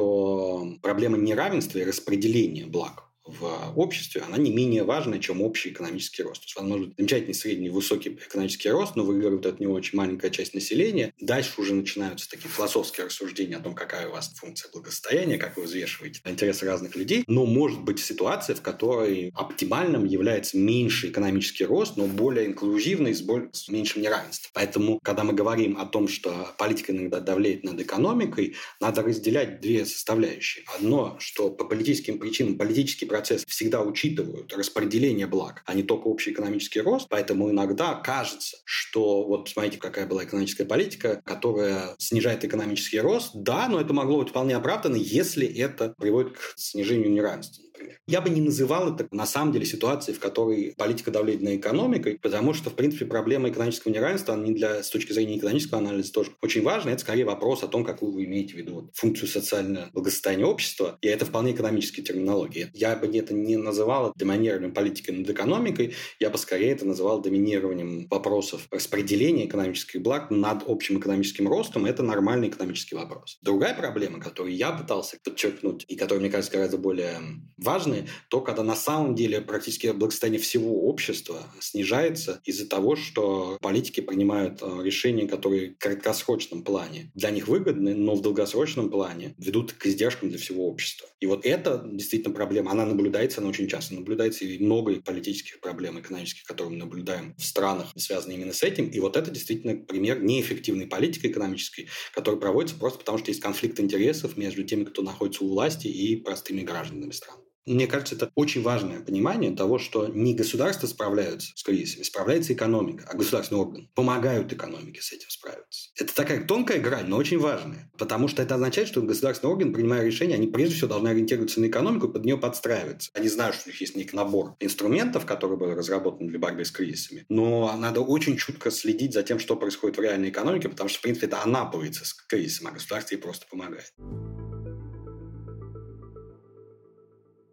проблема 0.82 1.18
неравенства 1.18 1.80
и 1.80 1.86
распределения 1.86 2.66
благ 2.66 3.04
в 3.26 3.74
обществе, 3.76 4.22
она 4.22 4.38
не 4.38 4.52
менее 4.52 4.84
важная, 4.84 5.20
чем 5.20 5.42
общий 5.42 5.70
экономический 5.70 6.24
рост. 6.24 6.42
То 6.42 6.46
есть, 6.46 6.56
возможно, 6.56 6.94
замечательный 6.98 7.34
средний 7.34 7.70
высокий 7.70 8.10
экономический 8.10 8.70
рост, 8.70 8.96
но 8.96 9.04
выигрывает 9.04 9.46
от 9.46 9.60
него 9.60 9.74
очень 9.74 9.98
маленькая 9.98 10.30
часть 10.30 10.54
населения. 10.54 11.14
Дальше 11.20 11.60
уже 11.60 11.74
начинаются 11.74 12.30
такие 12.30 12.50
философские 12.50 13.08
рассуждения 13.08 13.58
о 13.58 13.62
том, 13.62 13.74
какая 13.74 14.08
у 14.08 14.12
вас 14.12 14.32
функция 14.36 14.72
благосостояния, 14.72 15.38
как 15.38 15.58
вы 15.58 15.64
взвешиваете 15.64 16.22
интересы 16.26 16.66
разных 16.66 16.96
людей. 16.96 17.24
Но 17.28 17.46
может 17.46 17.82
быть 17.82 18.00
ситуация, 18.00 18.56
в 18.56 18.62
которой 18.62 19.32
оптимальным 19.36 20.06
является 20.06 20.58
меньший 20.58 21.10
экономический 21.10 21.66
рост, 21.66 21.98
но 21.98 22.06
более 22.06 22.46
инклюзивный, 22.48 23.14
с, 23.14 23.22
более, 23.22 23.50
с 23.54 23.68
меньшим 23.70 24.02
неравенством. 24.02 24.52
Поэтому, 24.54 25.00
когда 25.04 25.24
мы 25.24 25.34
говорим 25.34 25.78
о 25.78 25.86
том, 25.86 26.08
что 26.08 26.54
политика 26.58 26.92
иногда 26.92 27.20
давляет 27.20 27.64
над 27.64 27.80
экономикой, 27.82 28.56
надо 28.80 29.02
разделять 29.02 29.62
две 29.62 29.86
составляющие. 29.86 30.64
Одно, 30.78 31.18
что 31.20 31.50
по 31.50 31.66
политическим 31.66 32.20
причинам 32.20 32.58
политический 32.58 33.06
процесс 33.16 33.46
всегда 33.48 33.82
учитывают 33.82 34.54
распределение 34.54 35.26
благ, 35.26 35.64
а 35.66 35.74
не 35.74 35.84
только 35.84 36.08
общий 36.08 36.32
экономический 36.32 36.82
рост. 36.82 37.08
Поэтому 37.10 37.50
иногда 37.50 37.94
кажется, 37.96 38.58
что 38.66 39.24
вот 39.24 39.48
смотрите, 39.48 39.78
какая 39.78 40.06
была 40.06 40.26
экономическая 40.26 40.66
политика, 40.66 41.22
которая 41.24 41.96
снижает 41.98 42.44
экономический 42.44 43.00
рост. 43.00 43.32
Да, 43.34 43.70
но 43.70 43.80
это 43.80 43.94
могло 43.94 44.20
быть 44.20 44.32
вполне 44.32 44.58
оправдано, 44.58 44.98
если 44.98 45.48
это 45.48 45.96
приводит 45.98 46.34
к 46.34 46.56
снижению 46.58 47.10
неравенства 47.10 47.65
Я 48.08 48.22
бы 48.22 48.30
не 48.30 48.42
называл 48.42 48.94
это 48.94 49.08
на 49.12 49.26
самом 49.26 49.52
деле 49.52 49.66
ситуацией, 49.66 50.16
в 50.16 50.20
которой 50.20 50.74
политика 50.78 51.12
давлеет 51.12 51.42
на 51.42 51.56
экономикой, 51.56 52.20
потому 52.22 52.54
что, 52.54 52.70
в 52.70 52.74
принципе, 52.74 53.06
проблема 53.06 53.50
экономического 53.50 53.92
неравенства, 53.92 54.34
она 54.34 54.44
не 54.44 54.54
для, 54.54 54.84
с 54.84 54.90
точки 54.90 55.12
зрения 55.12 55.38
экономического 55.38 55.80
анализа 55.80 56.12
тоже 56.12 56.32
очень 56.42 56.62
важна. 56.62 56.92
Это 56.92 57.02
скорее 57.02 57.26
вопрос 57.26 57.64
о 57.64 57.68
том, 57.68 57.84
какую 57.84 58.12
вы 58.12 58.26
имеете 58.26 58.54
в 58.54 58.58
виду 58.58 58.92
функцию 58.94 59.28
социального 59.28 59.90
благосостояния 59.92 60.46
общества, 60.46 60.98
и 61.02 61.08
это 61.08 61.26
вполне 61.26 61.54
экономические 61.54 62.06
терминологии. 62.06 62.70
Я 62.74 62.96
бы 62.96 63.08
это 63.18 63.34
не 63.34 63.58
называл 63.58 64.14
доминированием 64.16 64.74
политики 64.74 65.12
над 65.12 65.30
экономикой, 65.30 65.96
я 66.20 66.30
бы 66.30 66.38
скорее 66.38 66.72
это 66.72 66.86
называл 66.86 67.22
доминированием 67.22 68.08
вопросов 68.10 68.68
распределения 68.72 69.46
экономических 69.46 70.02
благ 70.02 70.30
над 70.32 70.64
общим 70.68 71.00
экономическим 71.00 71.48
ростом. 71.48 71.86
Это 71.86 72.04
нормальный 72.04 72.50
экономический 72.50 72.96
вопрос. 72.96 73.38
Другая 73.42 73.74
проблема, 73.74 74.20
которую 74.20 74.56
я 74.56 74.72
пытался 74.72 75.18
подчеркнуть, 75.24 75.86
и 75.88 75.96
которая, 75.96 76.22
мне 76.22 76.30
кажется, 76.30 76.54
гораздо 76.54 76.78
более 76.78 77.20
важны, 77.66 78.08
то 78.30 78.42
когда 78.42 78.64
на 78.64 78.76
самом 78.76 79.16
деле 79.16 79.42
практически 79.42 79.88
благосостояние 79.88 80.42
всего 80.42 80.88
общества 80.88 81.44
снижается 81.60 82.42
из-за 82.46 82.68
того, 82.68 82.96
что 82.96 83.58
политики 83.62 84.00
принимают 84.00 84.62
э, 84.62 84.82
решения, 84.84 85.28
которые 85.28 85.72
в 85.72 85.78
краткосрочном 85.78 86.64
плане 86.64 87.12
для 87.14 87.32
них 87.32 87.48
выгодны, 87.48 87.94
но 87.96 88.16
в 88.16 88.22
долгосрочном 88.22 88.90
плане 88.90 89.36
ведут 89.38 89.74
к 89.74 89.86
издержкам 89.88 90.30
для 90.30 90.38
всего 90.38 90.68
общества. 90.68 91.08
И 91.20 91.26
вот 91.26 91.46
это 91.46 91.84
действительно 91.86 92.34
проблема. 92.34 92.72
Она 92.72 92.86
наблюдается, 92.86 93.42
она 93.42 93.50
очень 93.50 93.68
часто 93.68 93.96
наблюдается, 93.96 94.46
и 94.46 94.60
много 94.64 95.02
политических 95.02 95.60
проблем 95.60 96.00
экономических, 96.00 96.44
которые 96.44 96.74
мы 96.74 96.80
наблюдаем 96.80 97.36
в 97.38 97.44
странах, 97.44 97.92
связанные 97.96 98.38
именно 98.38 98.54
с 98.54 98.64
этим. 98.64 98.88
И 98.88 99.00
вот 99.00 99.18
это 99.18 99.32
действительно 99.32 99.76
пример 99.76 100.22
неэффективной 100.22 100.88
политики 100.88 101.28
экономической, 101.28 101.88
которая 102.14 102.40
проводится 102.40 102.78
просто 102.78 103.00
потому, 103.00 103.18
что 103.18 103.32
есть 103.32 103.42
конфликт 103.42 103.80
интересов 103.80 104.38
между 104.38 104.64
теми, 104.64 104.84
кто 104.84 105.02
находится 105.02 105.44
у 105.44 105.50
власти, 105.50 105.88
и 105.88 106.16
простыми 106.16 106.62
гражданами 106.62 107.12
стран. 107.12 107.38
Мне 107.66 107.88
кажется, 107.88 108.16
это 108.16 108.32
очень 108.36 108.62
важное 108.62 109.00
понимание 109.00 109.52
того, 109.56 109.80
что 109.80 110.08
не 110.08 110.36
государства 110.36 110.86
справляются 110.86 111.52
с 111.56 111.64
кризисами, 111.64 112.04
справляется 112.04 112.54
экономика, 112.54 113.08
а 113.10 113.18
государственные 113.18 113.64
органы 113.64 113.90
помогают 113.96 114.54
экономике 114.54 115.02
с 115.02 115.12
этим 115.12 115.30
справиться. 115.30 115.90
Это 116.00 116.14
такая 116.14 116.46
тонкая 116.46 116.80
грань, 116.80 117.08
но 117.08 117.18
очень 117.18 117.40
важная, 117.40 117.92
потому 117.98 118.28
что 118.28 118.44
это 118.44 118.56
означает, 118.56 118.88
что 118.88 119.02
государственные 119.02 119.54
органы, 119.54 119.74
принимая 119.74 120.04
решения, 120.04 120.36
они 120.36 120.48
прежде 120.48 120.76
всего 120.76 120.90
должны 120.90 121.08
ориентироваться 121.10 121.60
на 121.60 121.66
экономику 121.66 122.08
и 122.08 122.14
под 122.14 122.24
нее 122.24 122.38
подстраиваться. 122.38 123.10
Они 123.14 123.28
знают, 123.28 123.56
что 123.56 123.70
у 123.70 123.72
них 123.72 123.82
есть 123.82 123.96
некий 123.96 124.16
набор 124.16 124.56
инструментов, 124.60 125.26
которые 125.26 125.58
были 125.58 125.72
разработаны 125.72 126.30
для 126.30 126.38
борьбы 126.38 126.66
с 126.66 126.72
кризисами, 126.72 127.26
но 127.30 127.76
надо 127.78 128.02
очень 128.02 128.38
чутко 128.38 128.70
следить 128.70 129.14
за 129.14 129.24
тем, 129.24 129.40
что 129.40 129.56
происходит 129.56 129.98
в 129.98 130.02
реальной 130.02 130.30
экономике, 130.30 130.70
потому 130.70 130.90
что, 130.90 131.00
в 131.00 131.02
принципе, 131.02 131.28
это 131.28 131.42
она 131.42 131.66
борется 131.66 132.06
с 132.06 132.14
кризисом, 132.14 132.68
а 132.68 132.72
государство 132.72 133.16
ей 133.16 133.22
просто 133.22 133.48
помогает. 133.50 133.92